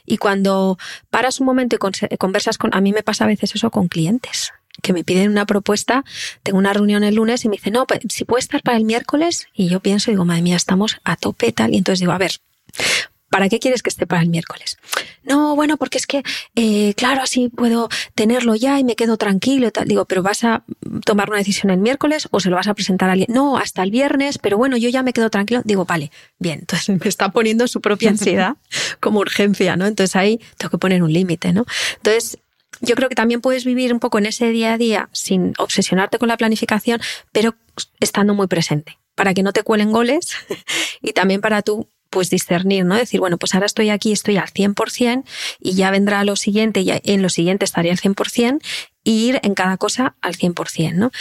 [0.05, 0.77] Y cuando
[1.09, 4.51] paras un momento y conversas con, a mí me pasa a veces eso con clientes,
[4.81, 6.03] que me piden una propuesta,
[6.43, 8.85] tengo una reunión el lunes y me dicen, no, pues, si puede estar para el
[8.85, 12.17] miércoles, y yo pienso, digo, madre mía, estamos a tope tal, y entonces digo, a
[12.17, 12.31] ver,
[13.29, 14.77] ¿Para qué quieres que esté para el miércoles?
[15.23, 16.23] No, bueno, porque es que,
[16.55, 19.87] eh, claro, así puedo tenerlo ya y me quedo tranquilo y tal.
[19.87, 20.63] Digo, pero vas a
[21.05, 23.31] tomar una decisión el miércoles o se lo vas a presentar a alguien.
[23.31, 25.61] No, hasta el viernes, pero bueno, yo ya me quedo tranquilo.
[25.63, 26.59] Digo, vale, bien.
[26.59, 28.57] Entonces me está poniendo su propia ansiedad
[28.99, 29.85] como urgencia, ¿no?
[29.85, 31.65] Entonces ahí tengo que poner un límite, ¿no?
[31.97, 32.39] Entonces,
[32.81, 36.17] yo creo que también puedes vivir un poco en ese día a día sin obsesionarte
[36.17, 37.55] con la planificación, pero
[37.99, 40.31] estando muy presente para que no te cuelen goles
[41.01, 42.95] y también para tú pues discernir, ¿no?
[42.95, 45.23] Decir, bueno, pues ahora estoy aquí, estoy al 100%
[45.59, 48.59] y ya vendrá lo siguiente y en lo siguiente estaré al 100%
[49.03, 51.11] y ir en cada cosa al 100%, ¿no?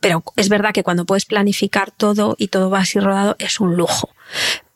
[0.00, 3.76] Pero es verdad que cuando puedes planificar todo y todo va así rodado es un
[3.76, 4.10] lujo.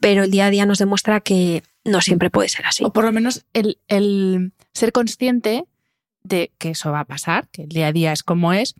[0.01, 2.85] Pero el día a día nos demuestra que no siempre puede ser así.
[2.85, 5.65] O por lo menos el, el ser consciente
[6.23, 8.75] de que eso va a pasar, que el día a día es como es,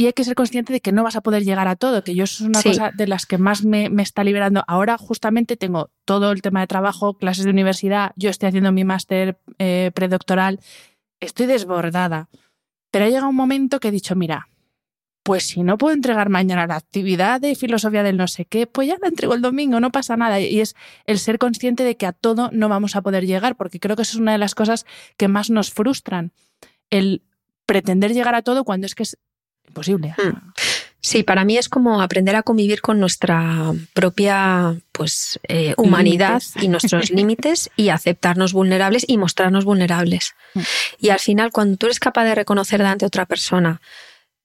[0.00, 2.14] y hay que ser consciente de que no vas a poder llegar a todo, que
[2.14, 4.64] yo eso es una cosa de las que más me, está liberando.
[4.66, 8.82] Ahora justamente tengo todo el tema de trabajo, clases de universidad, yo estoy haciendo mi
[8.82, 10.58] máster eh, predoctoral,
[11.20, 12.30] estoy desbordada.
[12.90, 14.48] Pero ha llegado un momento que he dicho, mira,
[15.22, 18.88] pues si no puedo entregar mañana la actividad de filosofía del no sé qué, pues
[18.88, 20.40] ya la entrego el domingo, no pasa nada.
[20.40, 23.78] Y es el ser consciente de que a todo no vamos a poder llegar, porque
[23.78, 24.86] creo que eso es una de las cosas
[25.18, 26.32] que más nos frustran.
[26.88, 27.22] El
[27.66, 29.18] pretender llegar a todo cuando es que es
[29.70, 30.14] imposible.
[30.16, 30.52] Hmm.
[31.02, 36.68] Sí, para mí es como aprender a convivir con nuestra propia pues, eh, humanidad y
[36.68, 40.34] nuestros límites y aceptarnos vulnerables y mostrarnos vulnerables.
[40.54, 40.60] Hmm.
[41.00, 43.80] Y al final, cuando tú eres capaz de reconocer delante de otra persona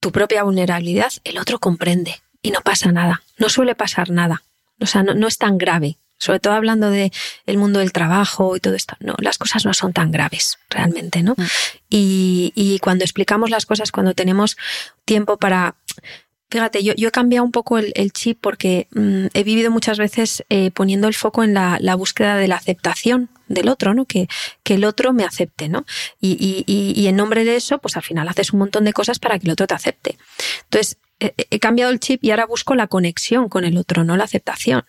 [0.00, 3.22] tu propia vulnerabilidad, el otro comprende y no pasa nada.
[3.38, 4.42] No suele pasar nada.
[4.80, 7.12] O sea, no es tan grave sobre todo hablando de
[7.46, 11.22] el mundo del trabajo y todo esto, no, las cosas no son tan graves realmente,
[11.22, 11.34] ¿no?
[11.36, 11.44] Mm.
[11.90, 14.56] Y, y, cuando explicamos las cosas, cuando tenemos
[15.04, 15.76] tiempo para
[16.48, 20.44] Fíjate, yo, yo, he cambiado un poco el, chip porque mm, he vivido muchas veces
[20.48, 24.04] eh, poniendo el foco en la, la, búsqueda de la aceptación del otro, ¿no?
[24.04, 24.28] Que,
[24.62, 25.84] que el otro me acepte, ¿no?
[26.20, 29.18] Y, y, y, en nombre de eso, pues al final haces un montón de cosas
[29.18, 30.18] para que el otro te acepte.
[30.64, 34.24] Entonces, he cambiado el chip y ahora busco la conexión con el otro, no la
[34.24, 34.84] aceptación.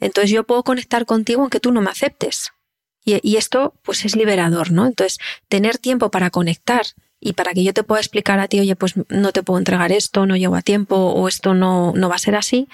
[0.00, 2.52] Entonces yo puedo conectar contigo aunque tú no me aceptes.
[3.04, 4.84] Y, esto pues es liberador, ¿no?
[4.84, 6.86] Entonces, tener tiempo para conectar
[7.20, 9.92] Y para que yo te pueda explicar a ti, oye, pues no te puedo entregar
[9.92, 12.68] esto, no llego a tiempo o esto no, no va a ser así,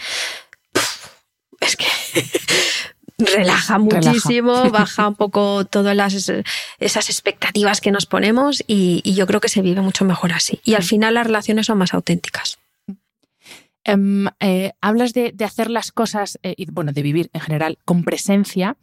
[1.63, 1.87] es que
[3.19, 6.31] relaja muchísimo, baja un poco todas las,
[6.79, 10.61] esas expectativas que nos ponemos y, yo creo que se vive mucho mejor así.
[10.65, 12.59] Y al final las relaciones son más auténticas.
[13.85, 18.05] Em, eh, hablas de, hacer las cosas, eh, y bueno, de vivir en general con
[18.05, 18.77] presencia.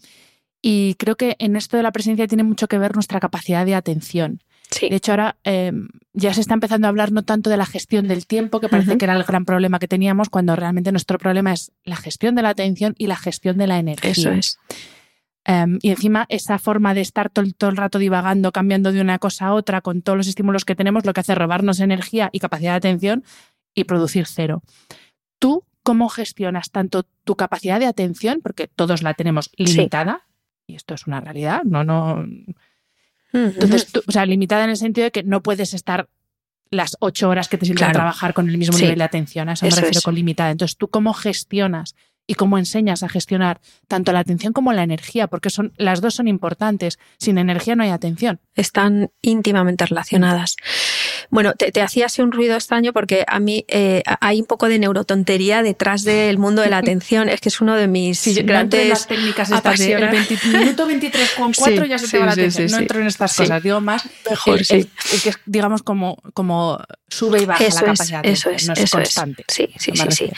[0.62, 3.76] Y creo que en esto de la presencia tiene mucho que ver nuestra capacidad de
[3.76, 4.42] atención.
[4.82, 8.08] De hecho, ahora em, ya se está empezando a hablar no tanto de la gestión
[8.08, 11.54] del tiempo, que parece que era el gran problema que teníamos, cuando realmente nuestro problema
[11.54, 14.12] es la gestión de la atención y la gestión de la energía.
[14.12, 14.60] Eso es.
[15.46, 19.18] Em, y encima, esa forma de estar todo, todo, el rato divagando, cambiando de una
[19.18, 22.30] cosa a otra, con todos los estímulos que tenemos, lo que hace es robarnos energía
[22.32, 23.24] y capacidad de atención
[23.74, 24.64] y producir cero.
[25.40, 30.28] ¿Tú cómo gestionas tanto tu capacidad de atención, porque todos la tenemos limitada,
[30.68, 32.26] y esto es una realidad, no, no.
[33.34, 36.10] Entonces, o sea, limitada en el sentido de que no puedes estar
[36.72, 39.50] las ocho horas que te sirven a trabajar con el mismo nivel de atención.
[39.50, 40.52] A eso, me refiero con limitada.
[40.52, 41.96] Entonces, ¿tú cómo gestionas
[42.28, 45.28] y cómo enseñas a gestionar tanto la atención como la energía?
[45.28, 47.00] Porque son, las dos son importantes.
[47.18, 48.40] Sin energía no hay atención.
[48.54, 50.56] Están íntimamente relacionadas.
[51.30, 54.80] Bueno, te, hacía así un ruido extraño porque a mí eh, hay un poco de
[54.80, 57.30] neurotontería detrás del mundo de la atención.
[57.30, 60.86] Es que es uno de mis grandes no las técnicas estas de el 20, minuto
[60.88, 62.72] 23 con 4 ya se te va la atención.
[62.72, 63.64] no entro en estas cosas.
[63.64, 64.88] Digo más Mejor, el,
[65.24, 66.80] que es, digamos, como, como
[67.10, 68.26] sube y baja la capacidad.
[68.26, 69.44] eso es, no es constante.
[69.48, 70.32] Sí, sí, sí, sí.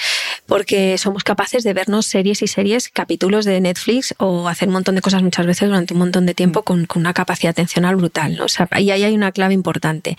[0.45, 4.95] Porque somos capaces de vernos series y series, capítulos de Netflix o hacer un montón
[4.95, 6.63] de cosas muchas veces durante un montón de tiempo mm.
[6.63, 8.35] con, con una capacidad atencional brutal.
[8.35, 8.45] ¿no?
[8.45, 10.17] O sea, y ahí hay una clave importante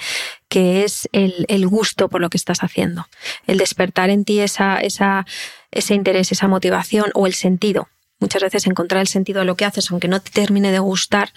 [0.53, 3.09] que es el, gusto por lo que estás haciendo,
[3.47, 5.25] el despertar en ti esa, esa,
[5.71, 7.89] ese interés, esa motivación o el sentido.
[8.21, 11.33] Muchas veces encontrar el sentido de lo que haces, aunque no te termine de gustar,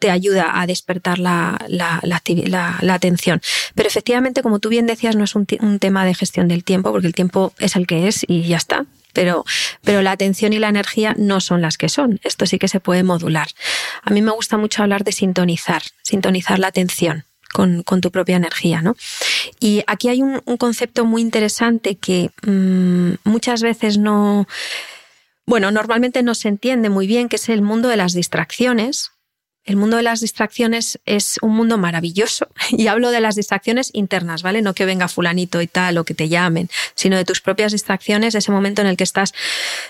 [0.00, 3.40] te ayuda a despertar la, la, la, atención.
[3.74, 5.46] Pero efectivamente, como tú bien decías, no es un,
[5.78, 8.86] tema de gestión del tiempo, porque el tiempo es el que es y ya está.
[9.12, 9.44] Pero,
[9.84, 12.18] pero la atención y la energía no son las que son.
[12.24, 13.48] Esto sí que se puede modular.
[14.02, 18.80] A mí me gusta mucho hablar de sintonizar, sintonizar la atención con, tu propia energía.
[18.80, 18.96] ¿no?
[19.58, 24.46] Y aquí hay un, concepto muy interesante que mm, muchas veces no,
[25.44, 29.10] bueno, normalmente no se entiende muy bien, que es el mundo de las distracciones,
[29.64, 34.42] el mundo de las distracciones es un mundo maravilloso y hablo de las distracciones internas,
[34.42, 34.62] ¿vale?
[34.62, 38.34] No que venga fulanito y tal o que te llamen, sino de tus propias distracciones,
[38.34, 39.32] ese momento en el que estás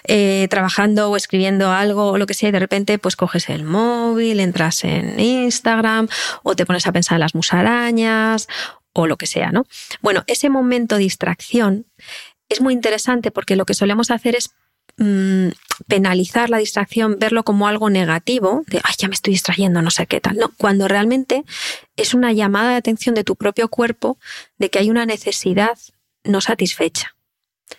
[0.05, 3.65] eh, trabajando o escribiendo algo o lo que sea y de repente pues coges el
[3.65, 6.09] móvil, entras en Instagram
[6.43, 8.49] o te pones a pensar en las musarañas
[8.93, 9.67] o lo que sea, ¿no?
[10.01, 11.87] Bueno, ese momento de distracción
[12.49, 14.51] es muy interesante porque lo que solemos hacer es
[15.03, 15.53] Mm,
[15.89, 20.07] penalizar la distracción, verlo como algo negativo, de, ay, ya me estoy distrayendo, no sé
[20.07, 20.37] qué tal.
[20.37, 21.45] No, cuando realmente
[21.97, 24.19] es una llamada de atención de tu propio cuerpo
[24.59, 25.79] de que hay una necesidad
[26.23, 27.17] no satisfecha.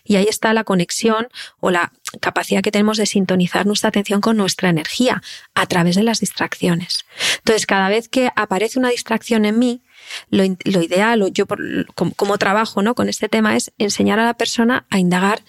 [0.04, 1.28] Y ahí está la conexión
[1.60, 5.22] o la capacidad que tenemos de sintonizar nuestra atención con nuestra energía
[5.54, 7.06] a través de las distracciones.
[7.38, 9.84] Entonces, cada vez que aparece una distracción en mí,
[10.32, 12.96] lo, ideal, o yo como, como, trabajo ¿no?
[12.96, 15.44] con este tema, es enseñar a la persona a indagar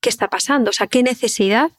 [0.00, 1.70] qué está pasando, o sea, qué necesidad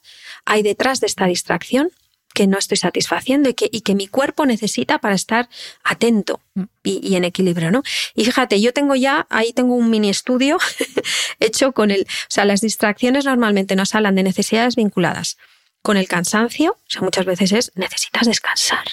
[0.44, 1.90] hay detrás de esta distracción
[2.32, 5.48] que no estoy satisfaciendo y que, y que mi cuerpo necesita para estar
[5.84, 6.62] atento mm.
[6.82, 7.82] y, en equilibrio, ¿no?
[8.14, 10.58] Y fíjate, yo tengo ya, ahí tengo un mini estudio
[11.40, 15.36] hecho con el, o sea, las distracciones normalmente nos hablan de necesidades vinculadas
[15.82, 18.84] con el cansancio, o sea, muchas veces es, necesitas descansar.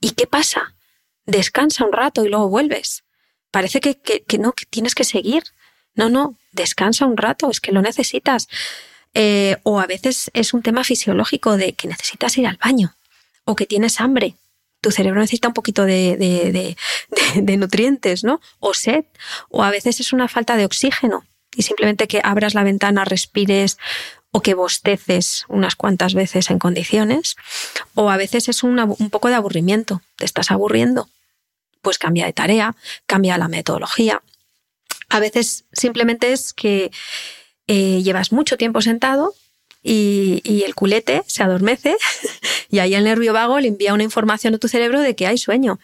[0.00, 0.74] ¿Y qué pasa?
[1.26, 3.04] Descansa un rato y luego vuelves.
[3.50, 5.44] Parece que, que no, que tienes que seguir.
[5.98, 8.48] No, no, descansa un rato, es que lo necesitas.
[9.14, 12.94] Eh, o a veces es un tema fisiológico de que necesitas ir al baño
[13.44, 14.36] o que tienes hambre.
[14.80, 16.16] Tu cerebro necesita un poquito de,
[17.34, 18.40] de, nutrientes, ¿no?
[18.60, 19.06] O sed.
[19.50, 21.24] O a veces es una falta de oxígeno
[21.56, 23.76] y simplemente que abras la ventana, respires
[24.30, 27.34] o que bosteces unas cuantas veces en condiciones.
[27.94, 30.00] O a veces es un poco de aburrimiento.
[30.14, 31.08] Te estás aburriendo.
[31.82, 34.22] Pues cambia de tarea, cambia la metodología.
[35.08, 36.90] A veces simplemente es que
[37.66, 39.34] eh, llevas mucho tiempo sentado
[39.82, 41.96] y, el culete se adormece
[42.70, 45.38] y ahí el nervio vago le envía una información a tu cerebro de que hay
[45.38, 45.78] sueño.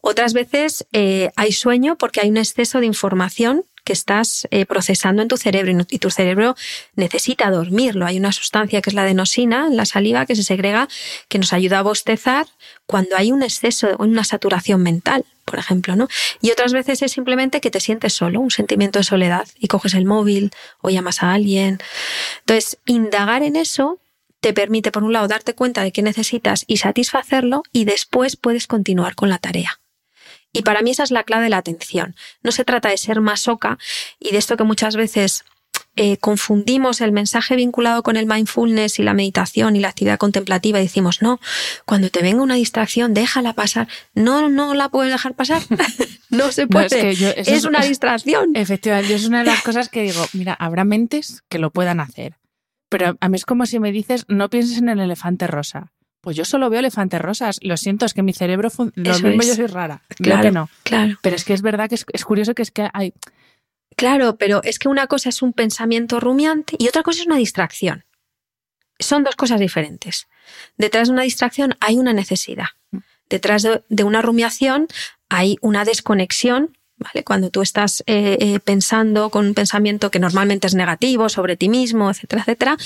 [0.00, 5.22] Otras veces eh, hay sueño porque hay un exceso de información que estás eh, procesando
[5.22, 6.56] en tu cerebro y tu cerebro
[6.96, 8.04] necesita dormirlo.
[8.04, 10.88] Hay una sustancia que es la adenosina en la saliva que se segrega
[11.28, 12.46] que nos ayuda a bostezar
[12.86, 16.08] cuando hay un exceso o una saturación mental, por ejemplo, ¿no?
[16.42, 19.94] Y otras veces es simplemente que te sientes solo, un sentimiento de soledad y coges
[19.94, 20.50] el móvil
[20.82, 21.78] o llamas a alguien.
[22.40, 23.98] Entonces, indagar en eso
[24.40, 28.66] te permite, por un lado, darte cuenta de qué necesitas y satisfacerlo y después puedes
[28.66, 29.80] continuar con la tarea.
[30.52, 32.16] Y para mí esa es la clave de la atención.
[32.42, 33.78] No se trata de ser masoca
[34.18, 35.44] y de esto que muchas veces
[35.96, 40.78] eh, confundimos el mensaje vinculado con el mindfulness y la meditación y la actividad contemplativa
[40.78, 41.40] y decimos, no,
[41.86, 43.88] cuando te venga una distracción, déjala pasar.
[44.14, 45.62] No, no la puedes dejar pasar.
[46.30, 47.10] no se puede.
[47.36, 48.50] es, una distracción.
[48.54, 52.36] Efectivamente, es una de las cosas que digo, mira, habrá mentes que lo puedan hacer.
[52.90, 55.92] Pero a mí es como si me dices, no pienses en el elefante rosa.
[56.20, 57.58] Pues yo solo veo elefantes rosas.
[57.62, 58.68] Lo siento, es que mi cerebro.
[58.94, 60.02] Lo mismo yo soy rara.
[60.08, 60.68] Claro que no.
[60.82, 61.16] Claro.
[61.22, 63.14] Pero es que es verdad que es curioso que es que hay
[63.96, 67.38] Claro, pero es que una cosa es un pensamiento rumiante y otra cosa es una
[67.38, 68.04] distracción.
[68.98, 70.28] Son dos cosas diferentes.
[70.76, 72.66] Detrás de una distracción hay una necesidad.
[73.28, 74.86] Detrás de, una rumiación
[75.28, 77.24] hay una desconexión ¿Vale?
[77.24, 81.68] Cuando tú estás eh, eh, pensando con un pensamiento que normalmente es negativo sobre ti
[81.68, 82.76] mismo, etcétera, etcétera,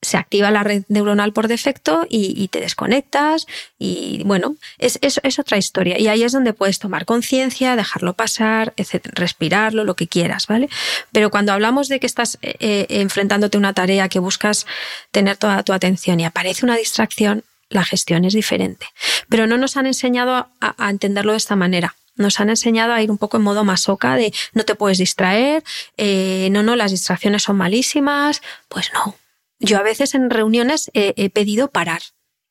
[0.00, 3.46] se activa la red neuronal por defecto y, te desconectas
[3.78, 5.98] y bueno, es, es, otra historia.
[5.98, 10.70] Y ahí es donde puedes tomar conciencia, dejarlo pasar, etcétera, respirarlo, lo que quieras, ¿vale?
[11.12, 14.66] Pero cuando hablamos de que estás eh, enfrentándote a una tarea que buscas
[15.10, 18.86] tener toda tu atención y aparece una distracción, la gestión es diferente.
[19.28, 23.10] Pero no nos han enseñado a entenderlo de esta manera nos han enseñado a ir
[23.10, 25.64] un poco en modo masoca de no te puedes distraer,
[25.96, 28.42] eh, no, no, las distracciones son malísimas.
[28.68, 29.16] Pues no.
[29.60, 32.02] Yo a veces en reuniones he pedido parar.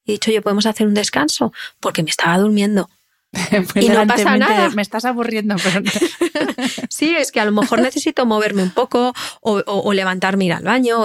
[0.07, 2.89] He dicho, yo podemos hacer un descanso porque me estaba durmiendo.
[3.75, 4.69] y no pasa nada.
[4.69, 5.55] Me estás aburriendo.
[6.89, 10.63] sí, es que a lo mejor necesito moverme un poco o, o levantarme ir al
[10.63, 10.99] baño.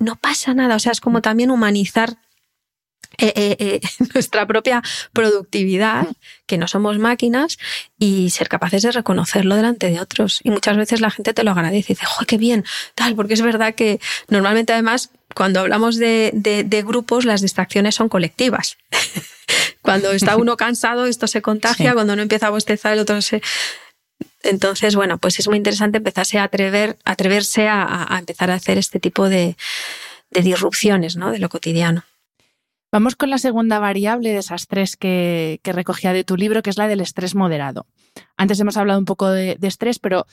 [0.00, 0.74] No pasa nada.
[0.74, 2.16] O sea, es como también humanizar
[3.18, 3.80] eh, eh, eh,
[4.14, 6.06] nuestra propia productividad,
[6.46, 7.58] que no somos máquinas,
[7.98, 10.40] y ser capaces de reconocerlo delante de otros.
[10.42, 12.64] Y muchas veces la gente te lo agradece y dice, ¡joder, qué bien!
[12.94, 18.08] Tal, porque es verdad que normalmente además cuando hablamos de, de, grupos, las distracciones son
[18.08, 18.76] colectivas.
[19.82, 23.42] cuando está uno cansado, esto se contagia, cuando uno empieza a bostezar, el otro se...
[24.42, 28.78] Entonces, bueno, pues es muy interesante empezarse a atrever, atreverse a, a empezar a hacer
[28.78, 29.56] este tipo de,
[30.30, 31.30] de disrupciones, ¿no?
[31.30, 32.04] De lo cotidiano.
[32.92, 36.78] Vamos con la segunda variable de esas tres que, recogía de tu libro, que es
[36.78, 37.86] la del estrés moderado.
[38.36, 40.26] Antes hemos hablado un poco de, estrés, pero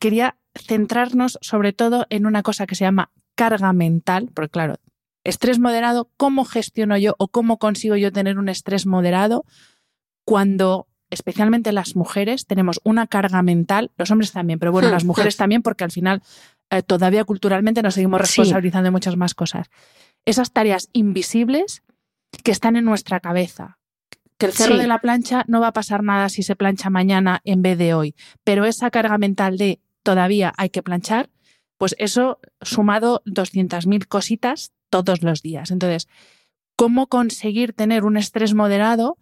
[0.00, 4.76] quería centrarnos sobre todo en una cosa que se llama carga mental, porque claro,
[5.22, 9.44] estrés moderado, ¿cómo gestiono yo o cómo consigo yo tener un estrés moderado
[10.24, 15.04] cuando especialmente las mujeres tenemos una carga mental, los hombres también, pero bueno, hmm, las
[15.04, 16.22] mujeres también porque al final
[16.70, 19.68] eh, todavía culturalmente nos seguimos responsabilizando de muchas más cosas
[20.24, 21.82] esas tareas invisibles
[22.42, 23.78] que están en nuestra cabeza.
[24.38, 27.40] Que el cerro de la plancha no va a pasar nada si se plancha mañana
[27.44, 31.30] en vez de hoy, pero esa carga mental de todavía hay que planchar,
[31.78, 35.70] pues eso sumado 200.000 cositas todos los días.
[35.70, 36.08] Entonces,
[36.76, 39.18] ¿cómo conseguir tener un estrés moderado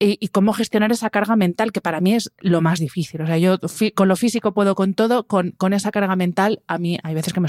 [0.00, 3.20] y, cómo gestionar esa carga mental, que para mí es lo más difícil.
[3.22, 3.58] O sea, yo
[3.94, 7.32] con lo físico puedo con todo, con, con esa carga mental a mí hay veces
[7.32, 7.48] que me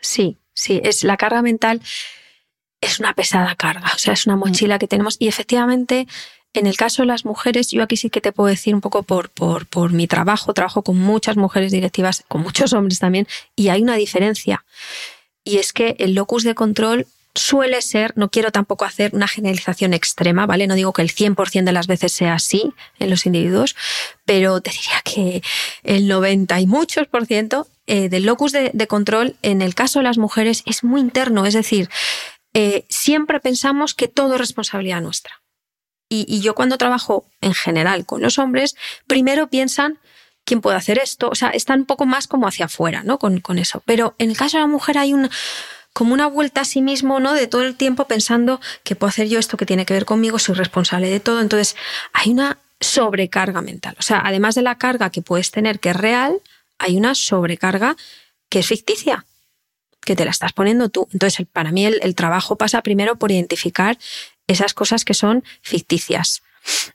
[0.00, 1.80] Sí, sí, es la carga mental
[2.80, 6.06] es una pesada carga, o sea, es una mochila que tenemos y efectivamente
[6.54, 9.02] en el caso de las mujeres, yo aquí sí que te puedo decir un poco
[9.02, 13.26] por, por, por mi trabajo, trabajo con muchas mujeres directivas, con muchos hombres también,
[13.56, 14.64] y hay una diferencia.
[15.42, 19.94] Y es que el locus de control suele ser, no quiero tampoco hacer una generalización
[19.94, 20.68] extrema, ¿vale?
[20.68, 23.74] No digo que el 100% de las veces sea así en los individuos,
[24.24, 25.42] pero te diría que
[25.82, 30.04] el 90 y muchos por ciento eh, del locus de, control en el caso de
[30.04, 31.90] las mujeres es muy interno, es decir,
[32.54, 35.42] eh, siempre pensamos que todo es responsabilidad nuestra.
[36.08, 38.76] Y, yo cuando trabajo en general con los hombres,
[39.08, 39.98] primero piensan
[40.44, 43.18] quién puede hacer esto, o sea, están un poco más como hacia afuera, ¿no?
[43.18, 43.82] Con, con eso.
[43.84, 45.28] Pero en el caso de la mujer hay un
[45.94, 47.32] como una vuelta a sí mismo, ¿no?
[47.32, 50.38] De todo el tiempo pensando que puedo hacer yo esto que tiene que ver conmigo,
[50.38, 51.40] soy responsable de todo.
[51.40, 51.76] Entonces,
[52.12, 53.94] hay una sobrecarga mental.
[53.98, 56.40] O sea, además de la carga que puedes tener, que es real,
[56.84, 57.96] hay una sobrecarga
[58.48, 59.26] que es ficticia,
[60.00, 61.08] que te la estás poniendo tú.
[61.12, 63.98] Entonces, para mí el, trabajo pasa primero por identificar
[64.46, 66.42] esas cosas que son ficticias.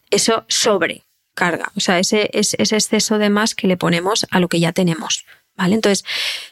[0.10, 4.60] Eso sobrecarga, o sea, ese, ese exceso de más que le ponemos a lo que
[4.60, 5.26] ya tenemos.
[5.58, 6.06] Entonces,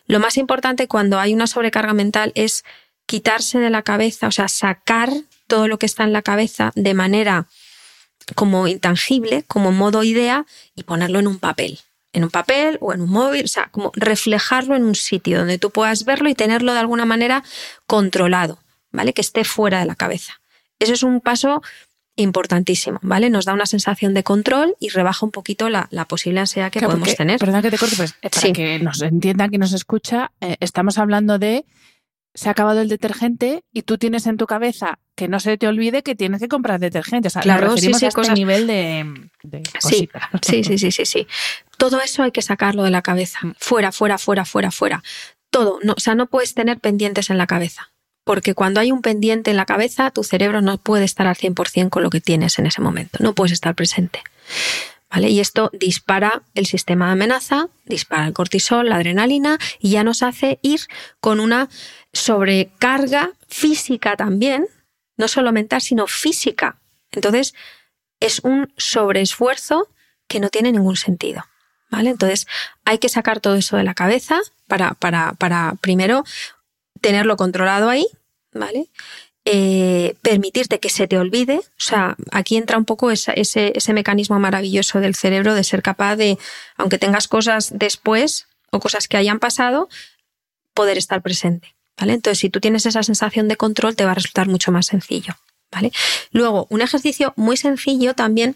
[0.06, 2.66] lo más importante cuando hay una sobrecarga mental es
[3.06, 5.10] quitarse de la cabeza, o sea, sacar
[5.48, 7.48] todo lo que está en la cabeza de manera
[8.36, 11.80] como intangible, como modo idea, y ponerlo en un papel.
[12.18, 15.60] En un papel o en un móvil, o sea, como reflejarlo en un sitio donde
[15.60, 17.44] tú puedas verlo y tenerlo de alguna manera
[17.86, 18.58] controlado,
[18.92, 19.14] ¿vale?
[19.14, 20.42] Que esté fuera de la cabeza.
[20.80, 21.62] Eso es un paso
[22.16, 23.30] importantísimo, ¿vale?
[23.30, 27.16] Nos da una sensación de control y rebaja un poquito la, posible ansiedad que podemos
[27.16, 27.38] tener.
[27.40, 30.98] Perdón que te corte, pues eh, para que nos entiendan, que nos escucha, eh, estamos
[30.98, 31.66] hablando de
[32.38, 35.68] se ha acabado el detergente y tú tienes en tu cabeza que no se te
[35.68, 37.30] olvide que tienes que comprar detergente.
[37.30, 39.28] O sea, claro, sí, sí, a este nivel de,
[39.80, 40.08] sí,
[40.44, 41.28] sí, sí, sí, sí, sí.
[41.78, 43.40] Todo eso hay que sacarlo de la cabeza.
[43.42, 43.54] Mm.
[43.58, 45.04] Fuera, fuera, fuera, fuera, fuera.
[45.50, 45.80] Todo.
[45.82, 47.90] No, o sea, no puedes tener pendientes en la cabeza.
[48.24, 51.90] Porque cuando hay un pendiente en la cabeza, tu cerebro no puede estar al 100%
[51.90, 53.18] con lo que tienes en ese momento.
[53.20, 54.22] No puedes estar presente.
[55.10, 55.30] ¿Vale?
[55.30, 60.22] Y esto dispara el sistema de amenaza, dispara el cortisol, la adrenalina y ya nos
[60.22, 60.82] hace ir
[61.20, 61.70] con una
[62.18, 64.68] sobrecarga física también,
[65.18, 66.78] no solo mental, sino física.
[67.12, 67.54] Entonces,
[68.20, 69.88] es un sobreesfuerzo
[70.28, 71.46] que no tiene ningún sentido.
[71.90, 72.10] ¿Vale?
[72.10, 72.48] Entonces,
[72.84, 76.26] hay que sacar todo eso de la cabeza para, para, para primero
[77.00, 78.06] tenerlo controlado ahí,
[78.52, 78.90] ¿vale?
[79.46, 81.60] Eh, permitirte que se te olvide.
[81.60, 86.18] O sea, aquí entra un poco ese, ese, mecanismo maravilloso del cerebro de ser capaz
[86.18, 86.38] de,
[86.76, 89.88] aunque tengas cosas después o cosas que hayan pasado,
[90.74, 91.77] poder estar presente.
[91.98, 92.14] ¿Vale?
[92.14, 95.36] Entonces, si tú tienes esa sensación de control, te va a resultar mucho más sencillo.
[95.72, 95.92] ¿Vale?
[96.32, 98.56] Luego, un ejercicio muy sencillo también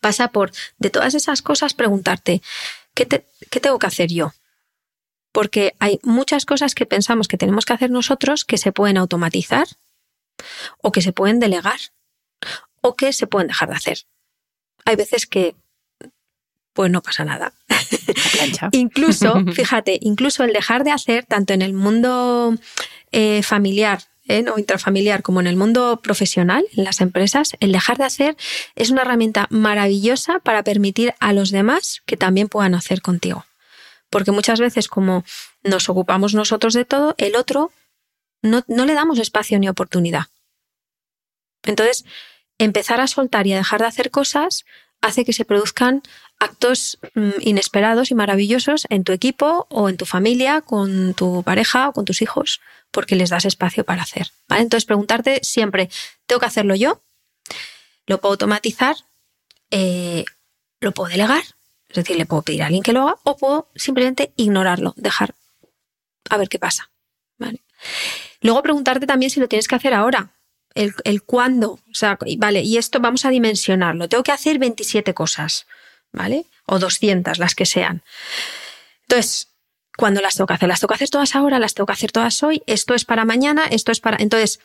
[0.00, 2.42] pasa por, de todas esas cosas, preguntarte,
[2.94, 4.32] ¿qué, qué tengo que hacer yo?
[5.32, 9.66] Porque hay muchas cosas que pensamos que tenemos que hacer nosotros que se pueden automatizar
[10.82, 11.78] o que se pueden delegar,
[12.80, 13.98] o que se pueden dejar de hacer.
[14.84, 15.56] Hay veces que
[16.72, 17.52] pues no pasa nada.
[18.72, 22.56] incluso, fíjate, incluso el dejar de hacer, tanto en el mundo
[23.12, 24.44] eh, familiar ¿eh?
[24.52, 28.36] o intrafamiliar como en el mundo profesional, en las empresas, el dejar de hacer
[28.74, 33.44] es una herramienta maravillosa para permitir a los demás que también puedan hacer contigo.
[34.10, 35.24] Porque muchas veces como
[35.62, 37.72] nos ocupamos nosotros de todo, el otro
[38.42, 40.26] no, le damos espacio ni oportunidad.
[41.64, 42.04] Entonces,
[42.58, 44.64] empezar a soltar y a dejar de hacer cosas
[45.00, 46.02] hace que se produzcan
[46.38, 51.88] actos mm, inesperados y maravillosos en tu equipo o en tu familia, con tu pareja
[51.88, 52.60] o con tus hijos,
[52.90, 54.30] porque les das espacio para hacer.
[54.48, 55.88] Entonces, preguntarte siempre,
[56.26, 57.02] ¿tengo que hacerlo yo?
[58.06, 58.96] ¿Lo puedo automatizar?
[59.70, 60.24] Eh,
[60.80, 61.42] ¿Lo puedo delegar?
[61.88, 65.34] Es decir, le puedo pedir a alguien que lo haga o puedo simplemente ignorarlo, dejar
[66.28, 66.90] a ver qué pasa.
[68.40, 70.30] Luego preguntarte también si lo tienes que hacer ahora.
[70.74, 71.72] El, el cuándo.
[71.90, 74.08] O sea, vale, y esto vamos a dimensionarlo.
[74.08, 75.66] Tengo que hacer 27 cosas,
[76.12, 76.46] ¿vale?
[76.66, 78.02] O 200, las que sean.
[79.02, 79.48] Entonces,
[79.96, 80.68] ¿cuándo las tengo que hacer?
[80.68, 81.58] ¿Las tengo que hacer todas ahora?
[81.58, 82.62] ¿Las tengo que hacer todas hoy?
[82.66, 83.66] ¿Esto es para mañana?
[83.66, 84.16] ¿Esto es para...?
[84.20, 84.60] Entonces,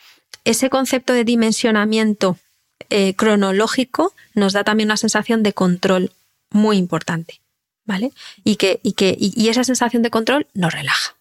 [0.46, 2.38] ese concepto de dimensionamiento
[2.90, 6.12] eh, cronológico nos da también una sensación de control
[6.50, 7.42] muy importante,
[7.86, 8.12] ¿vale?
[8.44, 11.16] Y, que, y, que, y esa sensación de control nos relaja.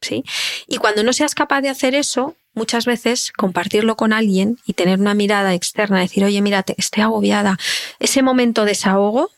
[0.00, 0.24] ¿sí?
[0.66, 5.00] Y cuando no seas capaz de hacer eso, muchas veces compartirlo con alguien y tener
[5.00, 7.58] una mirada externa, decir, oye, mira, estoy agobiada,
[7.98, 9.30] ese momento de desahogo,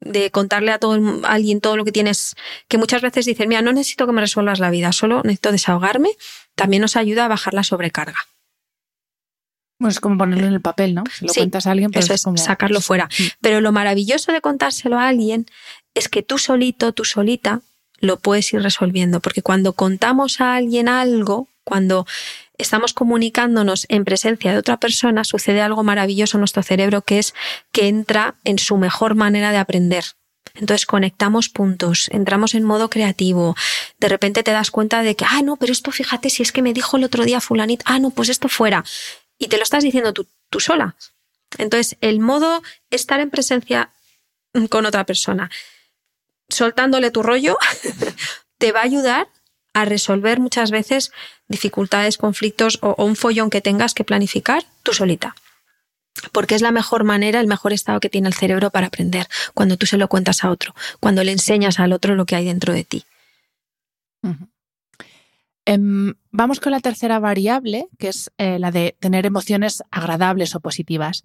[0.00, 2.34] de contarle a todo alguien todo lo que tienes,
[2.68, 6.10] que muchas veces dicen, mira, no necesito que me resuelvas la vida, solo necesito desahogarme,
[6.54, 8.16] también nos ayuda a bajar la sobrecarga.
[9.78, 11.02] Bueno, es como ponerlo en el papel, ¿no?
[11.12, 13.08] Si lo cuentas a alguien, pues eso es, sacarlo fuera.
[13.40, 15.46] Pero lo maravilloso de contárselo a alguien
[15.94, 17.62] es que tú solito, tú solita,
[17.98, 22.06] lo puedes ir resolviendo, porque cuando contamos a alguien algo, cuando
[22.58, 27.34] estamos comunicándonos en presencia de otra persona, sucede algo maravilloso en nuestro cerebro que es
[27.72, 30.04] que entra en su mejor manera de aprender.
[30.54, 33.56] Entonces conectamos puntos, entramos en modo creativo,
[33.98, 36.62] de repente te das cuenta de que, ah, no, pero esto fíjate si es que
[36.62, 38.84] me dijo el otro día fulanito, ah, no, pues esto fuera.
[39.38, 40.94] Y te lo estás diciendo tú, tú sola.
[41.58, 43.92] Entonces, el modo estar en presencia
[44.68, 45.50] con otra persona
[46.48, 47.56] soltándole tu rollo
[48.58, 49.28] te va a ayudar
[49.74, 51.12] a resolver muchas veces
[51.48, 55.34] dificultades, conflictos o, un follón que tengas que planificar tú solita.
[56.30, 59.76] Porque es la mejor manera, el mejor estado que tiene el cerebro para aprender, cuando
[59.76, 62.74] tú se lo cuentas a otro, cuando le enseñas al otro lo que hay dentro
[62.74, 63.04] de ti.
[65.64, 70.60] Em, vamos con la tercera variable, que es eh, la de tener emociones agradables o
[70.60, 71.22] positivas.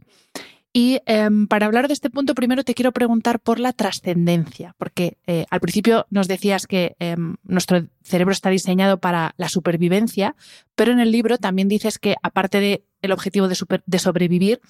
[0.78, 5.18] Y em, para hablar de este punto, primero te quiero preguntar por la trascendencia, porque
[5.26, 10.36] eh, al principio nos decías que em, nuestro cerebro está diseñado para la supervivencia,
[10.76, 13.58] pero en el libro también dices que aparte del el objetivo de,
[13.88, 14.62] de sobrevivir,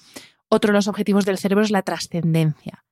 [0.48, 2.86] otro de los objetivos del cerebro es la trascendencia.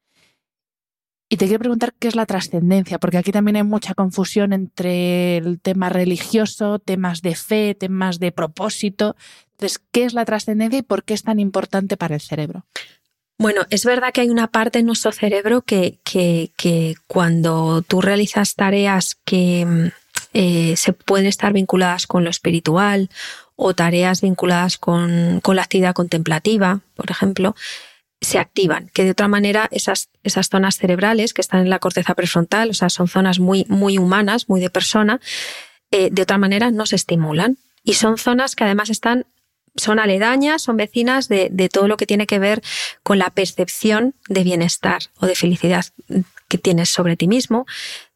[1.31, 5.39] Y te quiero preguntar qué es la trascendencia, porque aquí también hay mucha confusión entre
[5.39, 9.17] el tema religioso, temas de fe, temas de propósito.
[9.53, 12.67] Entonces, ¿qué es la trascendencia y por qué es tan importante para el cerebro?
[13.39, 18.55] Bueno, es verdad que hay una parte en nuestro cerebro que, que, cuando tú realizas
[18.55, 19.87] tareas que mm,
[20.33, 23.11] eh, se pueden estar vinculadas con lo espiritual
[23.55, 27.55] o tareas vinculadas con, con la actividad contemplativa, por ejemplo,
[28.21, 32.15] se activan, que de otra manera esas, esas zonas cerebrales que están en la corteza
[32.15, 35.21] prefrontal, o sea, son zonas muy, muy humanas, muy de persona,
[35.91, 37.59] eh, de otra manera no se estimulan.
[37.83, 39.27] Y son zonas que además están
[39.77, 42.63] son aledañas, son vecinas de, todo lo que tiene que ver
[43.03, 45.87] con la percepción de bienestar o de felicidad
[46.49, 47.67] que tienes sobre ti mismo,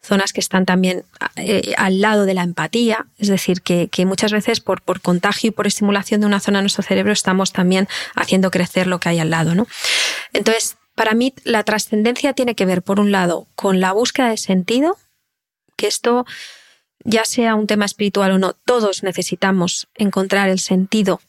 [0.00, 1.04] zonas que están también
[1.36, 5.48] eh, al lado de la empatía, es decir, que, que muchas veces por, por, contagio
[5.48, 9.08] y por estimulación de una zona de nuestro cerebro estamos también haciendo crecer lo que
[9.08, 9.54] hay al lado.
[9.54, 9.66] ¿no?
[10.32, 14.36] Entonces, para mí la trascendencia tiene que ver, por un lado, con la búsqueda de
[14.36, 14.96] sentido,
[15.76, 16.24] que esto
[17.04, 21.20] ya sea un tema espiritual o no, todos necesitamos encontrar el sentido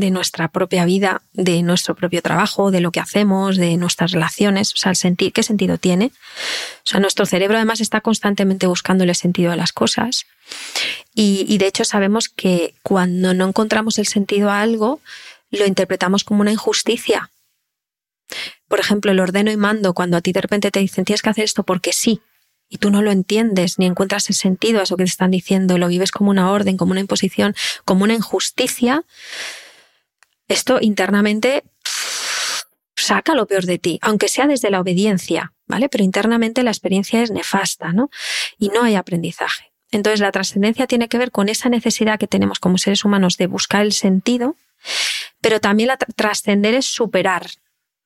[0.00, 4.72] de nuestra propia vida, de nuestro propio trabajo, de lo que hacemos, de nuestras relaciones,
[4.74, 6.06] o sea, el sentir, qué sentido tiene.
[6.84, 10.26] O sea, nuestro cerebro además está constantemente buscándole sentido a las cosas.
[11.14, 15.00] Y, de hecho sabemos que cuando no encontramos el sentido a algo,
[15.50, 17.30] lo interpretamos como una injusticia.
[18.68, 21.30] Por ejemplo, el ordeno y mando, cuando a ti de repente te dicen tienes que
[21.30, 22.20] hacer esto porque sí,
[22.70, 25.76] y tú no lo entiendes ni encuentras el sentido a eso que te están diciendo,
[25.76, 29.02] lo vives como una orden, como una imposición, como una injusticia,
[30.50, 31.64] esto internamente
[32.96, 35.88] saca lo peor de ti, aunque sea desde la obediencia, ¿vale?
[35.88, 38.10] Pero internamente la experiencia es nefasta, ¿no?
[38.58, 39.72] Y no hay aprendizaje.
[39.90, 43.46] Entonces la trascendencia tiene que ver con esa necesidad que tenemos como seres humanos de
[43.46, 44.56] buscar el sentido,
[45.40, 47.46] pero también la trascender es superar,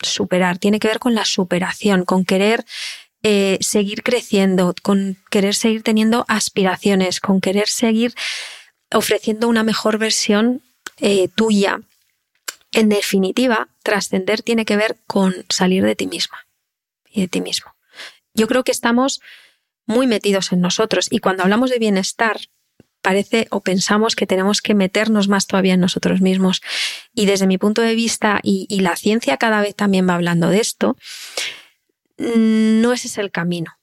[0.00, 2.64] superar, tiene que ver con la superación, con querer
[3.22, 8.14] eh, seguir creciendo, con querer seguir teniendo aspiraciones, con querer seguir
[8.92, 10.62] ofreciendo una mejor versión
[11.00, 11.80] eh, tuya,
[12.74, 16.46] en definitiva, trascender tiene que ver con salir de ti misma
[17.08, 17.74] y de ti mismo.
[18.34, 19.20] Yo creo que estamos
[19.86, 22.40] muy metidos en nosotros y cuando hablamos de bienestar
[23.04, 26.62] parece o pensamos que tenemos que meternos más todavía en nosotros mismos.
[27.14, 30.60] Y desde mi punto de vista, y, la ciencia cada vez también va hablando de
[30.60, 30.96] esto,
[32.16, 33.78] no ese es el camino.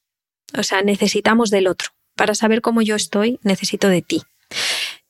[0.57, 1.89] O sea, necesitamos del otro.
[2.15, 4.23] Para saber cómo yo estoy, necesito de ti.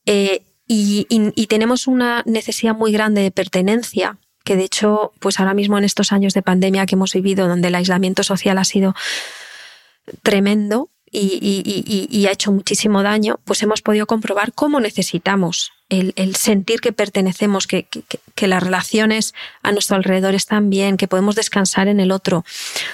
[0.05, 1.05] Eh, y,
[1.47, 6.11] tenemos una necesidad muy grande de pertenencia que de hecho, pues ahora mismo en estos
[6.11, 8.95] años de pandemia que hemos vivido, donde el aislamiento social ha sido
[10.23, 16.93] tremendo y, ha hecho muchísimo daño, pues hemos podido comprobar cómo necesitamos el, sentir que
[16.93, 22.11] pertenecemos, que, que, las relaciones a nuestro alrededor están bien, que podemos descansar en el
[22.11, 22.45] otro.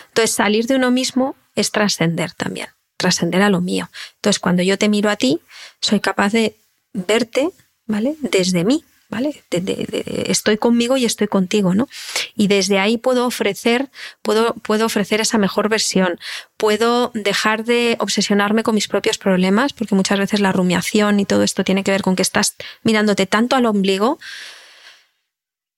[0.07, 3.89] Entonces, salir de uno mismo es trascender también, trascender a lo mío.
[4.15, 5.39] Entonces, cuando yo te miro a ti,
[5.79, 6.57] soy capaz de
[7.07, 7.51] verte
[7.87, 8.15] ¿vale?
[8.21, 9.41] Desde mí, ¿vale?
[9.49, 11.87] estoy conmigo y estoy contigo, ¿no?
[12.35, 13.89] Y desde ahí puedo ofrecer,
[14.21, 16.19] puedo, puedo ofrecer esa mejor versión.
[16.57, 21.43] Puedo dejar de obsesionarme con mis propios problemas, porque muchas veces la rumiación y todo
[21.43, 24.19] esto tiene que ver con que estás mirándote tanto al ombligo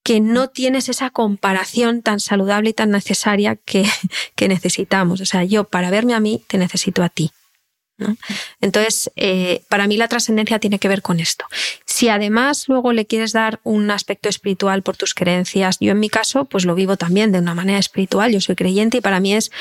[0.02, 3.88] que no tienes esa comparación tan saludable y tan necesaria que,
[4.36, 5.22] que necesitamos.
[5.22, 7.32] O sea, yo para verme a mí te necesito a ti.
[8.62, 11.46] Entonces, eh, para mí la trascendencia tiene que ver con esto.
[11.86, 16.10] Si además luego le quieres dar un aspecto espiritual por tus creencias, yo en mi
[16.10, 19.34] caso, pues lo vivo también de una manera espiritual, yo soy creyente y para mí
[19.34, 19.52] es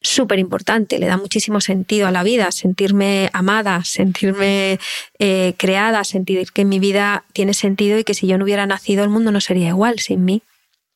[0.00, 4.78] súper importante, le da muchísimo sentido a la vida, sentirme amada, sentirme
[5.18, 9.04] eh, creada, sentir que mi vida tiene sentido y que si yo no hubiera nacido
[9.04, 10.42] el mundo no sería igual sin mí.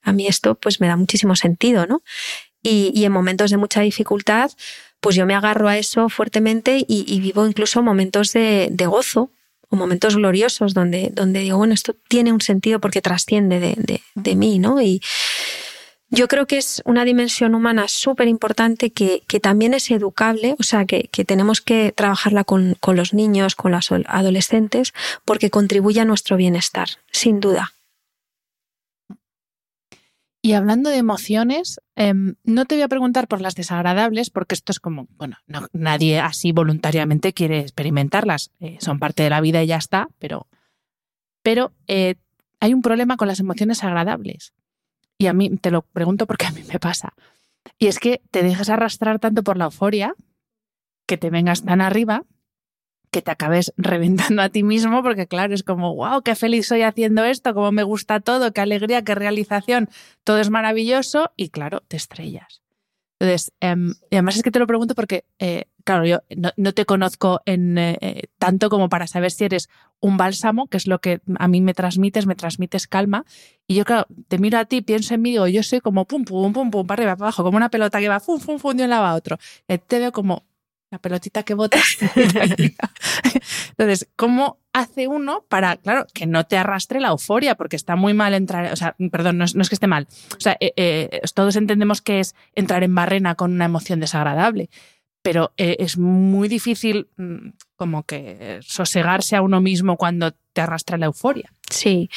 [0.02, 2.02] A mí esto pues me da muchísimo sentido, ¿no?
[2.62, 4.50] Y, y en momentos de mucha dificultad,
[5.00, 9.30] pues yo me agarro a eso fuertemente y, vivo incluso momentos de, gozo
[9.68, 13.76] o momentos gloriosos donde, donde digo, bueno, esto tiene un sentido porque trasciende
[14.14, 14.80] de, mí, ¿no?
[14.80, 15.00] Y
[16.10, 20.84] yo creo que es una dimensión humana súper importante que, también es educable, o sea,
[20.84, 24.92] que, tenemos que trabajarla con, con los niños, con los adolescentes,
[25.24, 27.72] porque contribuye a nuestro bienestar, sin duda.
[30.42, 34.72] Y hablando de emociones, em, no te voy a preguntar por las desagradables, porque esto
[34.72, 35.36] es como, bueno,
[35.72, 38.50] nadie así voluntariamente quiere experimentarlas.
[38.58, 40.48] Eh, son parte de la vida y ya está, pero,
[41.42, 42.14] pero eh,
[42.58, 44.54] hay un problema con las emociones agradables.
[45.18, 47.12] Y a mí te lo pregunto porque a mí me pasa.
[47.78, 50.14] Y es que te dejas arrastrar tanto por la euforia
[51.06, 52.24] que te vengas tan arriba
[53.10, 56.82] que te acabes reventando a ti mismo, porque claro, es como, wow, qué feliz soy
[56.82, 59.88] haciendo esto, cómo me gusta todo, qué alegría, qué realización,
[60.24, 62.62] todo es maravilloso y claro, te estrellas.
[63.20, 66.20] Entonces, y además es que te lo pregunto porque, eh, claro, yo
[66.56, 69.68] no, te conozco en eh, tanto como para saber si eres
[70.00, 73.26] un bálsamo, que es lo que a mí me transmites, me transmites calma.
[73.66, 76.24] Y yo, claro, te miro a ti, pienso en mí, digo, yo soy como pum,
[76.24, 78.74] pum, pum, pum, para arriba, para abajo, como una pelota que va fum, fum, fum,
[78.74, 79.36] de un lado a otro.
[79.66, 80.44] te veo como
[80.90, 81.98] la pelotita que botas.
[83.78, 87.54] Entonces, ¿cómo hace uno para, claro, que no te arrastre la euforia?
[87.54, 90.08] Porque está muy mal entrar, o sea, perdón, no es, que esté mal.
[90.36, 94.68] O sea, eh, eh, todos entendemos que es entrar en barrena con una emoción desagradable,
[95.22, 100.98] pero eh, es muy difícil mm, como que sosegarse a uno mismo cuando te arrastra
[100.98, 101.52] la euforia.
[101.70, 102.10] Sí.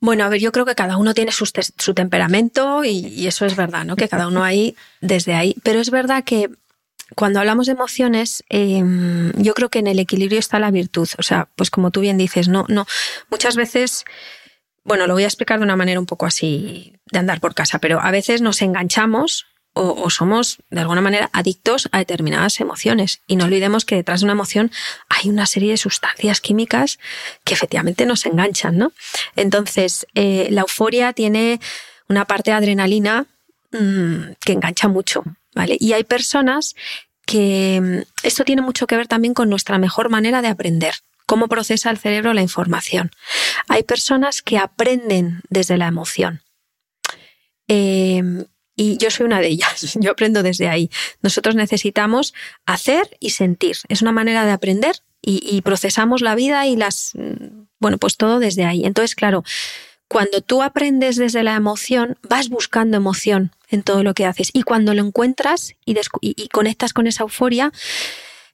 [0.00, 3.46] Bueno, a ver, yo creo que cada uno tiene su, su temperamento y, y, eso
[3.46, 3.96] es verdad, ¿no?
[3.96, 5.56] Que cada uno ahí, desde ahí.
[5.62, 6.50] Pero es verdad que
[7.14, 11.08] cuando hablamos de emociones, em, yo creo que en el equilibrio está la virtud.
[11.18, 12.86] O sea, pues como tú bien dices, no, no.
[13.30, 14.04] Muchas veces,
[14.84, 17.78] bueno, lo voy a explicar de una manera un poco así de andar por casa,
[17.78, 23.20] pero a veces nos enganchamos o, somos de alguna manera adictos a determinadas emociones.
[23.26, 24.70] Y no olvidemos que detrás de una emoción
[25.08, 26.98] hay una serie de sustancias químicas
[27.42, 28.92] que efectivamente nos enganchan, ¿no?
[29.34, 31.60] Entonces, eh, la euforia tiene
[32.08, 33.26] una parte de adrenalina
[33.72, 35.24] mm, que engancha mucho.
[35.78, 36.74] Y hay personas
[37.26, 40.94] que mm, esto tiene mucho que ver también con nuestra mejor manera de aprender,
[41.26, 43.10] cómo procesa el cerebro la información.
[43.68, 46.42] Hay personas que aprenden desde la emoción.
[47.66, 48.44] Em,
[48.76, 50.90] y yo soy una de ellas, yo aprendo desde ahí.
[51.22, 52.34] Nosotros necesitamos
[52.66, 53.76] hacer y sentir.
[53.88, 58.16] Es una manera de aprender y, y procesamos la vida y las, mm, bueno, pues
[58.16, 58.84] todo desde ahí.
[58.84, 59.44] Entonces, claro,
[60.08, 64.50] cuando tú aprendes desde la emoción, vas buscando emoción en todo lo que haces.
[64.52, 67.72] Y cuando lo encuentras y, conectas con esa euforia,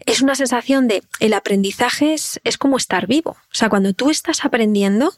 [0.01, 3.33] es una sensación de el aprendizaje es, como estar vivo.
[3.33, 5.13] O sea, cuando tú estás aprendiendo,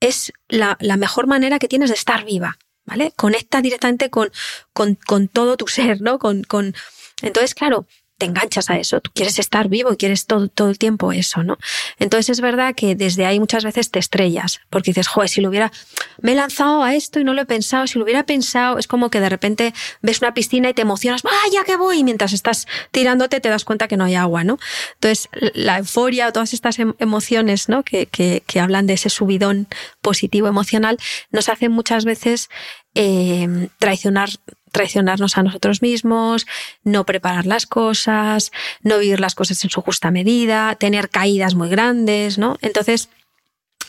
[0.00, 2.58] es la, mejor manera que tienes de estar viva.
[2.86, 3.12] ¿Vale?
[3.14, 4.32] Conecta directamente con,
[4.72, 6.18] con, todo tu ser, ¿no?
[6.18, 6.74] Con, con...
[7.22, 7.86] Entonces, claro,
[8.20, 11.58] te enganchas a eso, tú quieres estar vivo quieres todo, todo el tiempo eso, ¿no?
[11.98, 15.48] Entonces es verdad que desde ahí muchas veces te estrellas, porque dices, joder, si lo
[15.48, 15.72] hubiera,
[16.20, 18.86] me he lanzado a esto y no lo he pensado, si lo hubiera pensado, es
[18.86, 22.32] como que de repente ves una piscina y te emocionas, vaya que voy, y mientras
[22.32, 24.58] estás tirándote te das cuenta que no hay agua, ¿no?
[24.94, 27.82] Entonces la euforia o todas estas em, emociones, ¿no?
[27.82, 29.66] Que, que, que hablan de ese subidón
[30.02, 30.98] positivo emocional,
[31.30, 32.50] nos hacen muchas veces
[32.94, 34.30] eh, traicionar
[34.70, 36.46] traicionarnos a nosotros mismos,
[36.82, 38.52] no preparar las cosas,
[38.82, 42.56] no vivir las cosas en su justa medida, tener caídas muy grandes, ¿no?
[42.62, 43.08] Entonces,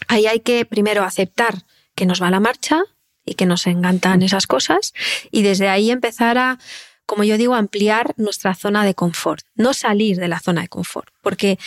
[0.07, 1.63] ahí hay que primero aceptar
[1.95, 2.83] que nos va la marcha
[3.25, 4.93] y que nos encantan esas cosas
[5.31, 6.59] y desde ahí empezar a,
[7.05, 11.13] como yo digo, ampliar nuestra zona de confort, no salir de la zona de confort,
[11.21, 11.59] porque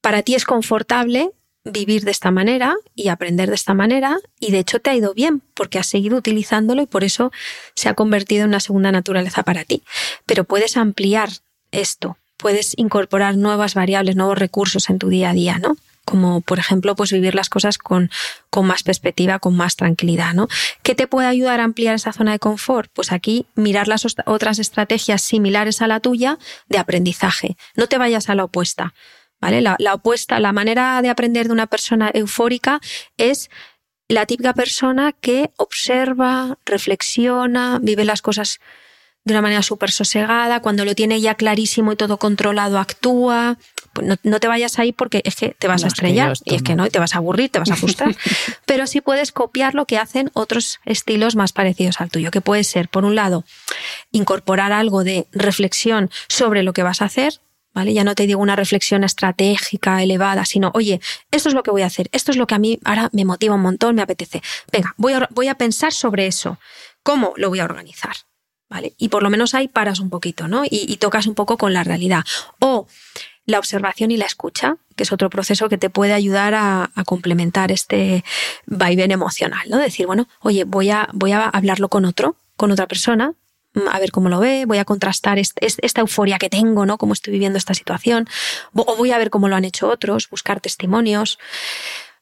[0.00, 1.30] para ti es confortable
[1.64, 5.14] vivir de esta manera y aprender de esta manera y de hecho te ha ido
[5.14, 7.32] bien porque has seguido utilizándolo y por eso
[7.74, 9.82] se ha convertido en una segunda naturaleza para ti.
[10.26, 11.30] Pero puedes ampliar
[11.70, 15.76] esto, puedes incorporar nuevas variables, nuevos recursos en tu día a día, ¿no?
[16.04, 18.10] Como por ejemplo, pues vivir las cosas con,
[18.48, 20.48] con más perspectiva, con más tranquilidad, ¿no?
[20.82, 22.90] ¿Qué te puede ayudar a ampliar esa zona de confort?
[22.94, 26.38] Pues aquí mirar las otras estrategias similares a la tuya
[26.68, 27.58] de aprendizaje.
[27.74, 28.94] No te vayas a la opuesta.
[29.40, 29.62] ¿Vale?
[29.62, 32.80] La, opuesta, la manera de aprender de una persona eufórica
[33.16, 33.50] es
[34.08, 38.60] la típica persona que observa, reflexiona, vive las cosas
[39.24, 43.58] de una manera súper sosegada, cuando lo tiene ya clarísimo y todo controlado, actúa.
[43.92, 46.74] Pues no, te vayas ahí porque es que te vas a estrellar y es que
[46.74, 48.16] no, y te vas a aburrir, te vas a frustrar.
[48.64, 52.64] Pero sí puedes copiar lo que hacen otros estilos más parecidos al tuyo, que puede
[52.64, 53.44] ser, por un lado,
[54.12, 57.40] incorporar algo de reflexión sobre lo que vas a hacer,
[57.86, 61.00] ya no te digo una reflexión estratégica elevada, sino, oye,
[61.30, 63.24] esto es lo que voy a hacer, esto es lo que a mí ahora me
[63.24, 64.42] motiva un montón, me apetece.
[64.72, 66.58] Venga, voy a, voy a pensar sobre eso.
[67.02, 68.14] ¿Cómo lo voy a organizar?
[68.68, 68.94] ¿Vale?
[68.98, 70.62] Y por lo menos ahí paras un poquito, ¿no?
[70.68, 72.24] Y, tocas un poco con la realidad.
[72.60, 72.86] O
[73.46, 77.72] la observación y la escucha, que es otro proceso que te puede ayudar a, complementar
[77.72, 78.24] este
[78.66, 79.78] vaivén emocional, ¿no?
[79.78, 83.32] Decir, bueno, oye, voy a, voy a hablarlo con otro, con otra persona,
[83.90, 86.98] a ver cómo lo ve, voy a contrastar esta euforia que tengo, ¿no?
[86.98, 88.28] Cómo estoy viviendo esta situación,
[88.74, 91.38] o voy a ver cómo lo han hecho otros, buscar testimonios.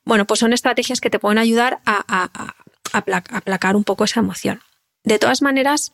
[0.04, 2.54] Bueno, pues son estrategias que te pueden ayudar a,
[2.92, 4.62] aplacar un poco esa emoción.
[5.04, 5.92] De todas maneras,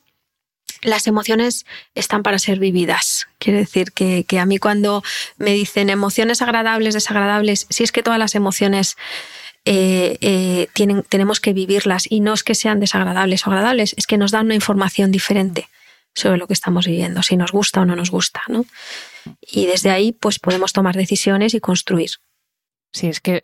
[0.82, 3.26] las emociones están para ser vividas.
[3.38, 5.02] Quiere decir que, que, a mí cuando
[5.36, 8.96] me dicen emociones agradables, desagradables, si es que todas las emociones
[9.64, 14.06] eh, eh, tienen, tenemos que vivirlas y no es que sean desagradables o agradables, es
[14.06, 15.68] que nos dan una información diferente
[16.14, 18.64] sobre lo que estamos viviendo, si nos gusta o no nos gusta, ¿no?
[19.40, 22.10] Y desde ahí, pues podemos tomar decisiones y construir.
[22.92, 23.40] Sí, es que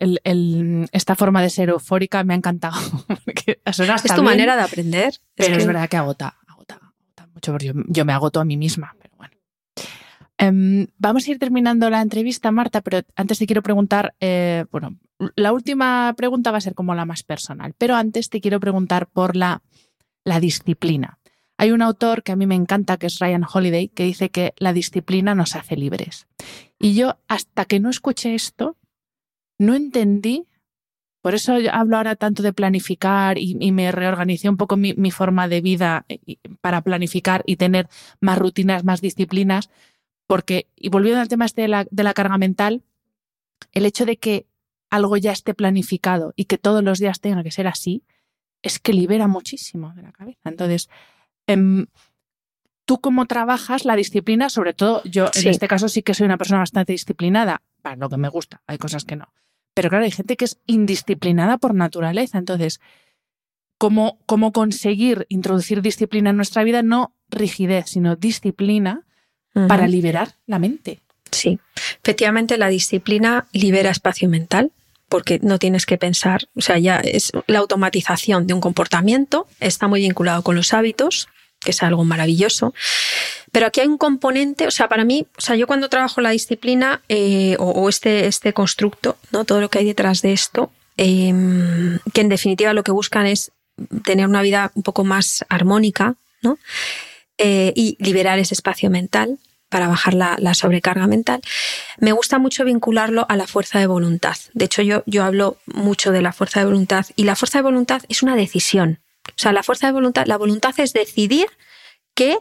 [0.91, 2.77] esta forma de ser eufórica me ha encantado.
[3.65, 5.19] es tu manera de aprender.
[5.35, 6.79] Pero es, verdad que agota, agota,
[7.33, 8.95] mucho porque yo, me agoto a mí misma,
[10.41, 14.97] Em, vamos a ir terminando la entrevista, Marta, pero antes te quiero preguntar, eh, bueno,
[15.35, 19.07] la última pregunta va a ser como la más personal, pero antes te quiero preguntar
[19.07, 19.61] por la,
[20.23, 21.19] la disciplina.
[21.57, 24.53] Hay un autor que a mí me encanta, que es Ryan Holiday, que dice que
[24.57, 26.25] la disciplina nos hace libres.
[26.79, 28.77] Y yo, hasta que no escuché esto,
[29.57, 30.47] no entendí,
[31.21, 35.59] por eso hablo ahora tanto de planificar y, me reorganicé un poco mi, forma de
[35.59, 37.89] vida eh, para planificar y tener
[38.21, 39.69] más rutinas, más disciplinas,
[40.29, 42.83] porque, y volviendo al tema este de la, de la carga mental,
[43.71, 44.45] el hecho de que
[44.91, 48.03] algo ya esté planificado y que todos los días tenga que ser así,
[48.61, 50.41] es que libera muchísimo de la cabeza.
[50.45, 50.87] Entonces,
[51.47, 51.87] em,
[52.85, 56.37] tú cómo trabajas la disciplina, sobre todo yo en este caso sí que soy una
[56.37, 59.33] persona bastante disciplinada, para lo que me gusta, hay cosas que no.
[59.73, 62.37] Pero claro, hay gente que es indisciplinada por naturaleza.
[62.37, 62.81] Entonces,
[63.79, 66.83] ¿cómo, cómo conseguir introducir disciplina en nuestra vida?
[66.83, 69.07] No rigidez, sino disciplina
[69.53, 70.99] para liberar la mente.
[71.31, 71.59] Sí,
[72.03, 74.71] efectivamente la disciplina libera espacio mental
[75.09, 79.87] porque no tienes que pensar, o sea, ya es la automatización de un comportamiento, está
[79.87, 81.27] muy vinculado con los hábitos,
[81.59, 82.73] que es algo maravilloso.
[83.51, 86.29] Pero aquí hay un componente, o sea, para mí, o sea, yo cuando trabajo la
[86.29, 89.43] disciplina eh, o, este, este constructo, ¿no?
[89.43, 93.51] Todo lo que hay detrás de esto, em, que en definitiva lo que buscan es
[94.03, 96.57] tener una vida un poco más armónica, ¿no?
[97.41, 101.41] Eh, y liberar ese espacio mental para bajar la, sobrecarga mental,
[101.97, 104.35] me gusta mucho vincularlo a la fuerza de voluntad.
[104.53, 107.63] De hecho, yo, yo hablo mucho de la fuerza de voluntad y la fuerza de
[107.63, 108.99] voluntad es una decisión.
[109.29, 111.47] O sea, la fuerza de voluntad, la voluntad es decidir
[112.13, 112.39] que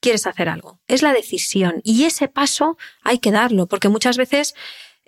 [0.00, 0.80] quieres hacer algo.
[0.86, 1.80] Es la decisión.
[1.82, 4.54] Y ese paso hay que darlo, porque muchas veces,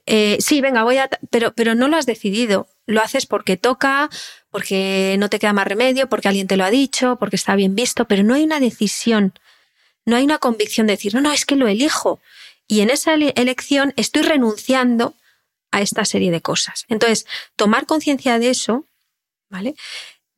[0.06, 1.10] eh, sí, venga, voy a.
[1.30, 2.66] Pero, pero no lo has decidido.
[2.86, 4.08] Lo haces porque toca,
[4.50, 7.74] porque no te queda más remedio, porque alguien te lo ha dicho, porque está bien
[7.74, 9.34] visto, pero no hay una decisión
[10.08, 12.18] no hay una convicción de decir, no, no, es que lo elijo.
[12.66, 15.14] Y en esa elección estoy renunciando
[15.70, 16.86] a esta serie de cosas.
[16.88, 17.26] Entonces,
[17.56, 18.86] tomar conciencia de eso,
[19.50, 19.74] ¿vale?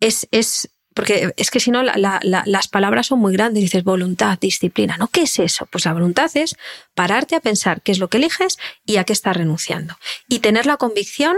[0.01, 3.63] Es, es, porque es que si no, las palabras son muy grandes.
[3.63, 4.97] Dices voluntad, disciplina.
[4.97, 5.07] ¿No?
[5.07, 5.67] ¿Qué es eso?
[5.67, 6.57] Pues la voluntad es
[6.95, 9.97] pararte a pensar qué es lo que eliges y a qué estás renunciando.
[10.29, 11.37] Y tener la convicción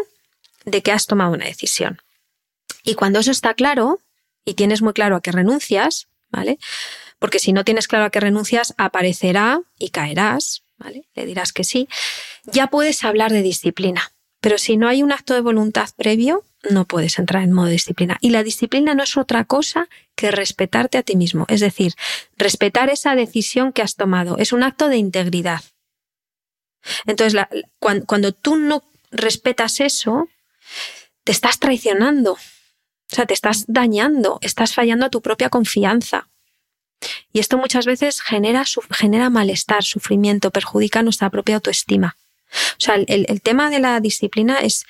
[0.64, 2.00] de que has tomado una decisión.
[2.84, 4.00] Y cuando eso está claro
[4.44, 6.58] y tienes muy claro a qué renuncias, ¿vale?
[7.22, 11.06] porque si no tienes claro a qué renuncias, aparecerá y caerás, ¿vale?
[11.14, 11.88] Le dirás que sí.
[12.46, 14.10] Ya puedes hablar de disciplina,
[14.40, 18.18] pero si no hay un acto de voluntad previo, no puedes entrar en modo disciplina.
[18.20, 21.94] Y la disciplina no es otra cosa que respetarte a ti mismo, es decir,
[22.36, 24.36] respetar esa decisión que has tomado.
[24.38, 25.62] Es un acto de integridad.
[27.06, 27.40] Entonces,
[27.78, 30.28] cuando, cuando tú no respetas eso,
[31.22, 32.36] te estás traicionando.
[33.12, 36.28] O sea, te estás dañando, estás fallando a tu propia confianza.
[37.32, 42.16] Y esto muchas veces genera, genera malestar, sufrimiento, perjudica nuestra propia autoestima.
[42.52, 44.84] O sea, el, tema de la disciplina es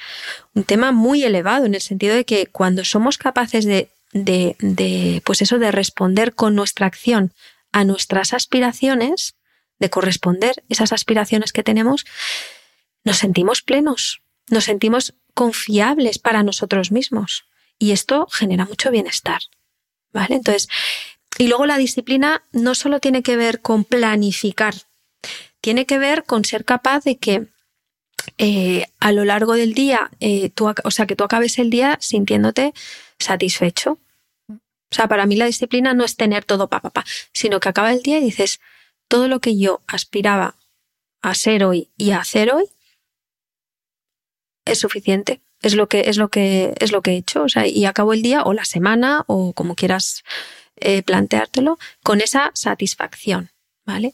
[0.55, 5.23] un tema muy elevado en el sentido de que cuando somos capaces de, de, de,
[5.25, 7.33] pues eso, de responder con nuestra acción
[7.71, 9.35] a nuestras aspiraciones,
[9.79, 12.05] de corresponder esas aspiraciones que tenemos,
[13.05, 17.47] nos sentimos plenos, nos sentimos confiables para nosotros mismos.
[17.83, 19.41] Y esto genera mucho bienestar.
[20.13, 20.37] ¿Vale?
[20.37, 20.69] Entonces,
[21.37, 24.73] y luego la disciplina no solo tiene que ver con planificar,
[25.61, 27.49] tiene que ver con ser capaz de que
[28.39, 30.53] eh, a lo largo del día, eh,
[30.85, 32.73] o sea, que tú acabes el día sintiéndote
[33.19, 33.99] satisfecho.
[34.49, 37.69] O sea, para mí la disciplina no es tener todo pa, pa, pa, sino que
[37.69, 38.61] acaba el día y dices,
[39.09, 40.55] todo lo que yo aspiraba
[41.21, 42.67] a ser hoy y a hacer hoy
[44.67, 45.41] es suficiente.
[45.63, 47.45] Es lo que, es lo que, es lo que he hecho.
[47.45, 50.25] O sea, y acabo el día o la semana o como quieras
[50.77, 53.51] eh, planteártelo con esa satisfacción,
[53.87, 54.13] ¿vale?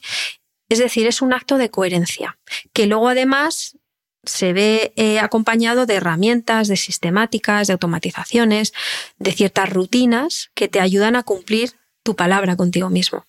[0.68, 2.38] Es decir, es un acto de coherencia,
[2.74, 3.78] que luego además
[4.24, 8.74] se ve eh, acompañado de herramientas, de sistemáticas, de automatizaciones,
[9.18, 11.72] de ciertas rutinas que te ayudan a cumplir
[12.02, 13.24] tu palabra contigo mismo.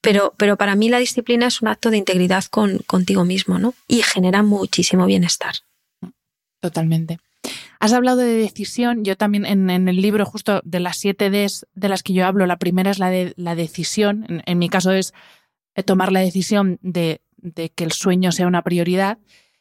[0.00, 3.74] Pero, pero para mí la disciplina es un acto de integridad con, contigo mismo, ¿no?
[3.88, 5.56] Y genera muchísimo bienestar.
[6.60, 7.18] Totalmente.
[7.78, 9.04] Has hablado de decisión.
[9.04, 12.46] Yo también en, el libro, justo de las siete Ds de las que yo hablo,
[12.46, 14.42] la primera es la de la decisión.
[14.46, 15.12] En, mi caso es
[15.74, 17.20] eh, tomar la decisión de,
[17.74, 19.18] que el sueño sea una prioridad,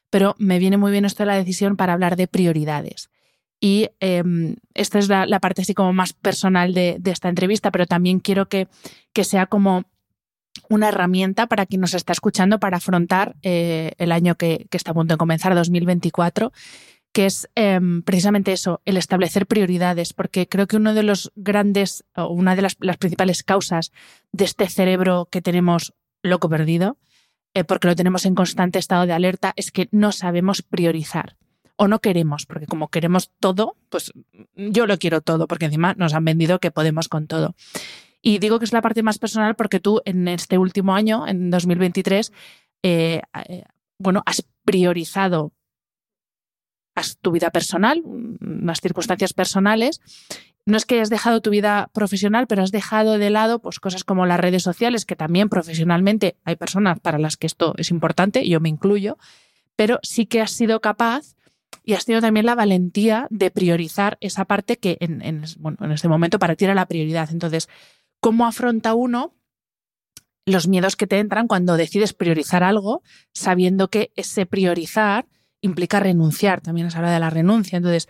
[0.09, 3.09] pero me viene muy bien esto de la decisión para hablar de prioridades.
[3.59, 8.19] Y em, esta es la, parte así como más personal de, esta entrevista, pero también
[8.19, 8.67] quiero que,
[9.13, 9.85] que, sea como
[10.69, 14.91] una herramienta para quien nos está escuchando para afrontar eh, el año que, que, está
[14.91, 16.51] a punto de comenzar, 2024
[17.15, 22.03] que es em, precisamente eso, el establecer prioridades, porque creo que uno de los grandes,
[22.13, 23.93] o una de las, principales causas
[24.33, 25.93] de este cerebro que tenemos
[26.23, 26.97] loco perdido,
[27.53, 31.37] eh, porque lo tenemos en constante estado de alerta, es que no sabemos priorizar
[31.77, 34.11] o no queremos, porque como queremos todo, pues
[34.57, 37.55] yo lo quiero todo, porque encima nos han vendido que podemos con todo.
[38.21, 41.49] Y digo que es la parte más personal porque tú en este último año, en
[41.49, 42.33] 2023,
[42.83, 43.63] eh, eh,
[43.99, 45.53] bueno, has priorizado
[47.21, 50.01] tu vida personal, unas circunstancias personales.
[50.65, 54.03] No es que hayas dejado tu vida profesional, pero has dejado de lado pues, cosas
[54.03, 58.47] como las redes sociales, que también profesionalmente hay personas para las que esto es importante,
[58.47, 59.17] yo me incluyo,
[59.75, 61.35] pero sí que has sido capaz
[61.83, 66.07] y has tenido también la valentía de priorizar esa parte que en, bueno, en este
[66.07, 67.29] momento para ti era la prioridad.
[67.31, 67.69] Entonces,
[68.19, 69.35] ¿cómo afronta uno
[70.45, 73.01] los miedos que te entran cuando decides priorizar algo,
[73.33, 75.27] sabiendo que ese priorizar
[75.65, 77.77] implica renunciar, también se habla de la renuncia.
[77.77, 78.07] Entonces,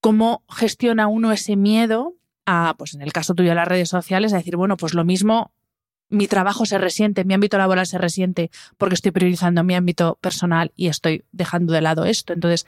[0.00, 2.14] ¿cómo gestiona uno ese miedo
[2.46, 5.52] a, pues en el caso tuyo las redes sociales, a decir, bueno, pues lo mismo,
[6.08, 10.72] mi trabajo se resiente, mi ámbito laboral se resiente porque estoy priorizando mi ámbito personal
[10.74, 12.32] y estoy dejando de lado esto.
[12.32, 12.66] Entonces,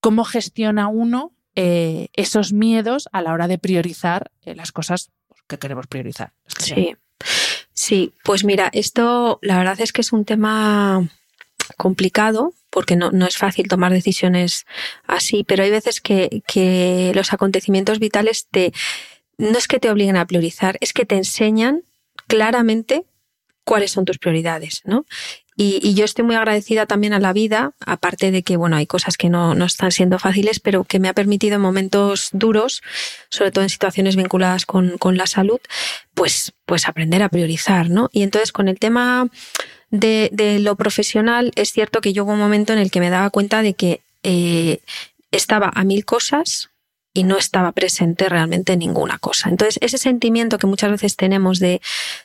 [0.00, 5.10] ¿cómo gestiona uno eh, esos miedos a la hora de priorizar eh, las cosas
[5.48, 6.32] que queremos priorizar?
[6.58, 6.96] sí.
[7.74, 11.08] Sí, pues mira, esto la verdad es que es un tema
[11.76, 14.64] complicado porque no, no, es fácil tomar decisiones
[15.06, 18.72] así, pero hay veces que, que, los acontecimientos vitales te,
[19.36, 21.82] no es que te obliguen a priorizar, es que te enseñan
[22.26, 23.04] claramente
[23.64, 25.04] cuáles son tus prioridades, ¿no?
[25.54, 29.18] Y, yo estoy muy agradecida también a la vida, aparte de que, bueno, hay cosas
[29.18, 32.82] que no, no, están siendo fáciles, pero que me ha permitido en momentos duros,
[33.28, 35.60] sobre todo en situaciones vinculadas con, con la salud,
[36.14, 38.08] pues, pues aprender a priorizar, ¿no?
[38.12, 39.28] Y entonces con el tema
[39.92, 43.10] de, de, lo profesional, es cierto que yo hubo un momento en el que me
[43.10, 44.80] daba cuenta de que eh,
[45.30, 46.70] estaba a mil cosas
[47.14, 49.50] y no estaba presente realmente ninguna cosa.
[49.50, 51.80] Entonces, ese sentimiento que muchas veces tenemos de,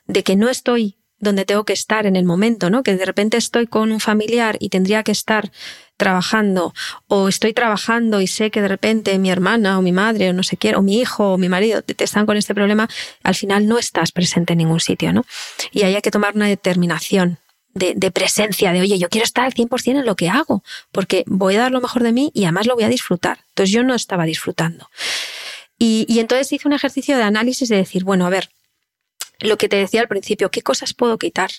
[0.08, 2.84] de que no estoy donde tengo que estar en el momento, ¿no?
[2.84, 5.52] Que de repente estoy con un familiar y tendría que estar
[5.98, 6.74] trabajando
[7.08, 10.44] o estoy trabajando y sé que de repente mi hermana o mi madre o no
[10.44, 12.88] sé quién o mi hijo o mi marido te, están con este problema,
[13.24, 15.26] al final no estás presente en ningún sitio, ¿no?
[15.72, 17.40] Y ahí hay que tomar una determinación
[17.78, 21.56] de, presencia, de oye, yo quiero estar al 100% en lo que hago, porque voy
[21.56, 23.40] a dar lo mejor de mí y además lo voy a disfrutar.
[23.50, 24.90] Entonces yo no estaba disfrutando.
[25.78, 28.50] Y, y entonces hice un ejercicio de análisis de decir, bueno, a ver,
[29.40, 31.52] lo que te decía al principio, ¿qué cosas puedo quitar?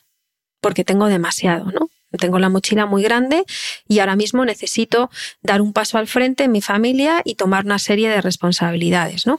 [0.60, 1.88] Porque tengo demasiado, ¿no?
[2.18, 3.44] Tengo la mochila muy grande
[3.86, 5.10] y ahora mismo necesito
[5.42, 9.38] dar un paso al frente en mi familia y tomar una serie de responsabilidades, ¿no?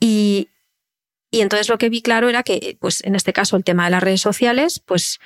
[0.00, 0.48] Y,
[1.30, 3.92] y entonces lo que vi claro era que, pues en este caso, el tema de
[3.92, 5.20] las redes sociales, pues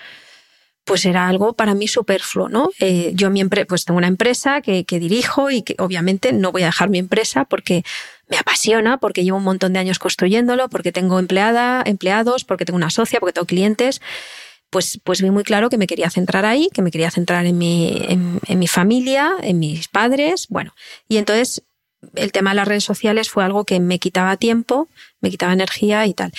[0.85, 2.70] pues era algo para mí superfluo, ¿no?
[2.80, 6.66] Eh, yo mi pues tengo una empresa que, dirijo y que obviamente no voy a
[6.66, 7.85] dejar mi empresa porque
[8.28, 12.76] me apasiona, porque llevo un montón de años construyéndolo, porque tengo empleada, empleados, porque tengo
[12.76, 14.01] una socia, porque tengo clientes.
[14.70, 17.59] Pues, pues vi muy claro que me quería centrar ahí, que me quería centrar en
[17.59, 20.74] mi, en mi familia, en mis padres, bueno.
[21.09, 21.62] Y entonces
[22.14, 24.89] el tema de las redes sociales fue algo que me quitaba tiempo,
[25.20, 26.33] me quitaba energía y tal.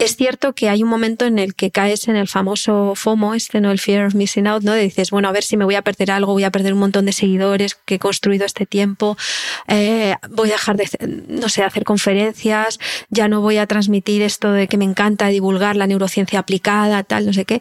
[0.00, 3.60] Es cierto que hay un momento en el que caes en el famoso FOMO, este,
[3.60, 3.70] ¿no?
[3.70, 4.72] El fear of missing out, ¿no?
[4.72, 7.04] dices, bueno, a ver si me voy a perder algo, voy a perder un montón
[7.04, 9.18] de seguidores que he construido este tiempo,
[9.68, 10.88] eh, voy a dejar de,
[11.28, 12.80] no sé, hacer conferencias,
[13.10, 17.26] ya no voy a transmitir esto de que me encanta divulgar la neurociencia aplicada, tal,
[17.26, 17.60] no sé qué.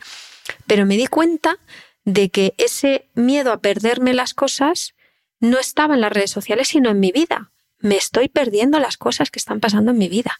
[0.66, 1.58] Pero me di cuenta
[2.06, 4.94] de que ese miedo a perderme las cosas
[5.42, 7.52] no estaba en las redes sociales, sino en mi vida.
[7.80, 10.40] Me estoy perdiendo las cosas que están pasando en mi vida.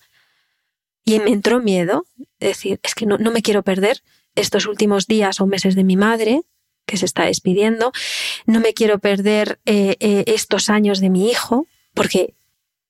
[1.16, 2.06] Y me entró miedo,
[2.40, 4.02] decir, es que no, no me quiero perder
[4.36, 6.42] estos últimos días o meses de mi madre,
[6.86, 7.92] que se está despidiendo,
[8.46, 12.34] no me quiero perder eh, eh, estos años de mi hijo, porque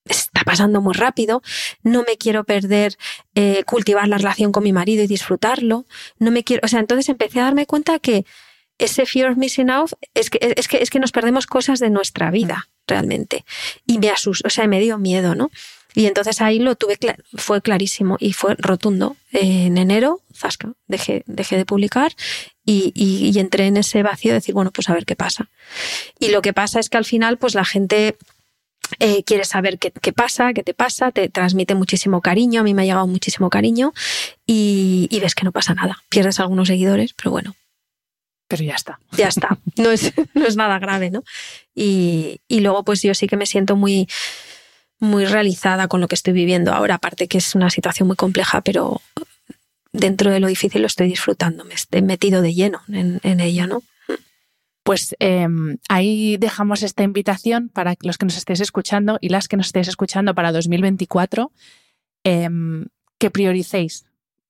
[0.05, 1.41] está pasando muy rápido,
[1.84, 2.97] no me quiero perder
[3.36, 5.86] eh, cultivar la relación con mi marido y disfrutarlo,
[6.17, 8.26] no me quiero, o sea, entonces empecé a darme cuenta que
[8.80, 11.89] ese fear of missing out es que, es que, es que nos perdemos cosas de
[11.89, 13.43] nuestra vida realmente.
[13.86, 15.51] Y me asustó, o sea, me dio miedo, ¿no?
[15.96, 16.98] Y entonces ahí lo tuve,
[17.36, 19.16] fue clarísimo y fue rotundo.
[19.32, 22.14] En enero, zasca, dejé, dejé de publicar
[22.66, 25.50] y, y, entré en ese vacío de decir, bueno, pues a ver qué pasa.
[26.20, 28.16] Y lo que pasa es que al final, pues la gente
[29.00, 32.74] eh, quiere saber qué, qué, pasa, qué te pasa, te transmite muchísimo cariño, a mí
[32.74, 33.94] me ha llegado muchísimo cariño
[34.46, 36.04] y, y, ves que no pasa nada.
[36.10, 37.56] Pierdes algunos seguidores, pero bueno.
[38.48, 39.00] Pero ya está.
[39.12, 39.58] Ya está.
[39.76, 41.24] No es, no es nada grave, ¿no?
[41.76, 44.08] Y, y luego, pues yo sí que me siento muy
[45.00, 48.62] muy realizada con lo que estoy viviendo ahora, aparte que es una situación muy compleja,
[48.62, 49.02] pero
[49.91, 53.68] dentro de lo difícil lo estoy disfrutando, me he metido de lleno en, en ello,
[53.68, 53.84] ¿no?
[54.84, 59.56] Pues em, ahí dejamos esta invitación para los que nos estéis escuchando y las que
[59.56, 61.52] nos estéis escuchando para 2024,
[62.24, 62.88] em,
[63.20, 64.06] que prioricéis.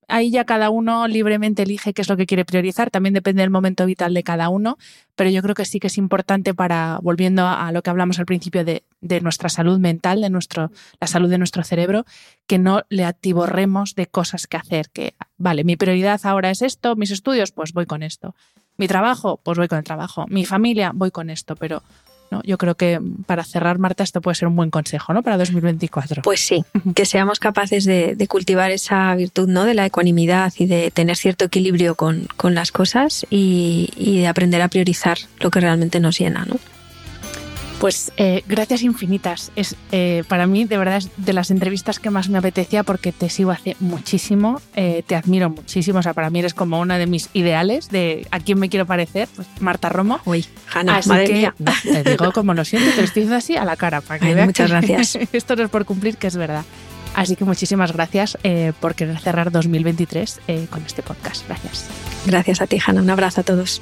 [0.10, 3.52] Ahí ya cada uno libremente elige qué es lo que quiere priorizar, también depende del
[3.52, 4.78] momento vital de cada uno,
[5.16, 8.26] pero yo creo que sí que es importante para, volviendo a lo que hablamos al
[8.26, 12.06] principio de, de nuestra salud mental, de nuestro, la salud de nuestro cerebro,
[12.48, 16.96] que no le atiborremos de cosas que hacer, que, vale, mi prioridad ahora es esto,
[16.96, 18.36] mis estudios, pues voy con esto.
[18.78, 20.26] Mi trabajo, pues voy con el trabajo.
[20.30, 21.84] Mi familia, voy con esto, pero
[22.32, 25.24] no, yo creo que para cerrar, Marta, esto puede ser un buen consejo, ¿no?
[25.24, 26.22] Para 2024.
[26.22, 26.64] Pues sí,
[26.96, 29.66] que seamos capaces de, cultivar esa virtud, ¿no?
[29.66, 34.62] De la ecuanimidad y de tener cierto equilibrio con, las cosas y, y de aprender
[34.62, 36.58] a priorizar lo que realmente nos llena, ¿no?
[37.80, 39.54] Pues eh, gracias infinitas.
[39.56, 43.14] Es eh, para mí de verdad es de las entrevistas que más me apetecía porque
[43.14, 46.00] te sigo hace muchísimo, eh, te admiro muchísimo.
[46.00, 48.86] O sea, para mí eres como una de mis ideales de a quién me quiero
[48.86, 50.20] parecer, pues Marta Romo.
[50.26, 51.56] Uy, Hanna, madre mía.
[51.84, 54.36] Te digo como lo siento, te lo estoy diciendo así a la cara para que
[54.36, 55.16] Muchas gracias.
[55.34, 56.66] esto no es por cumplir, que es verdad.
[57.16, 58.38] Así que muchísimas gracias
[58.80, 61.46] por querer cerrar 2023 con este podcast.
[61.48, 61.88] Gracias.
[62.26, 63.02] Gracias a ti, Hanna.
[63.02, 63.82] Un abrazo a todos.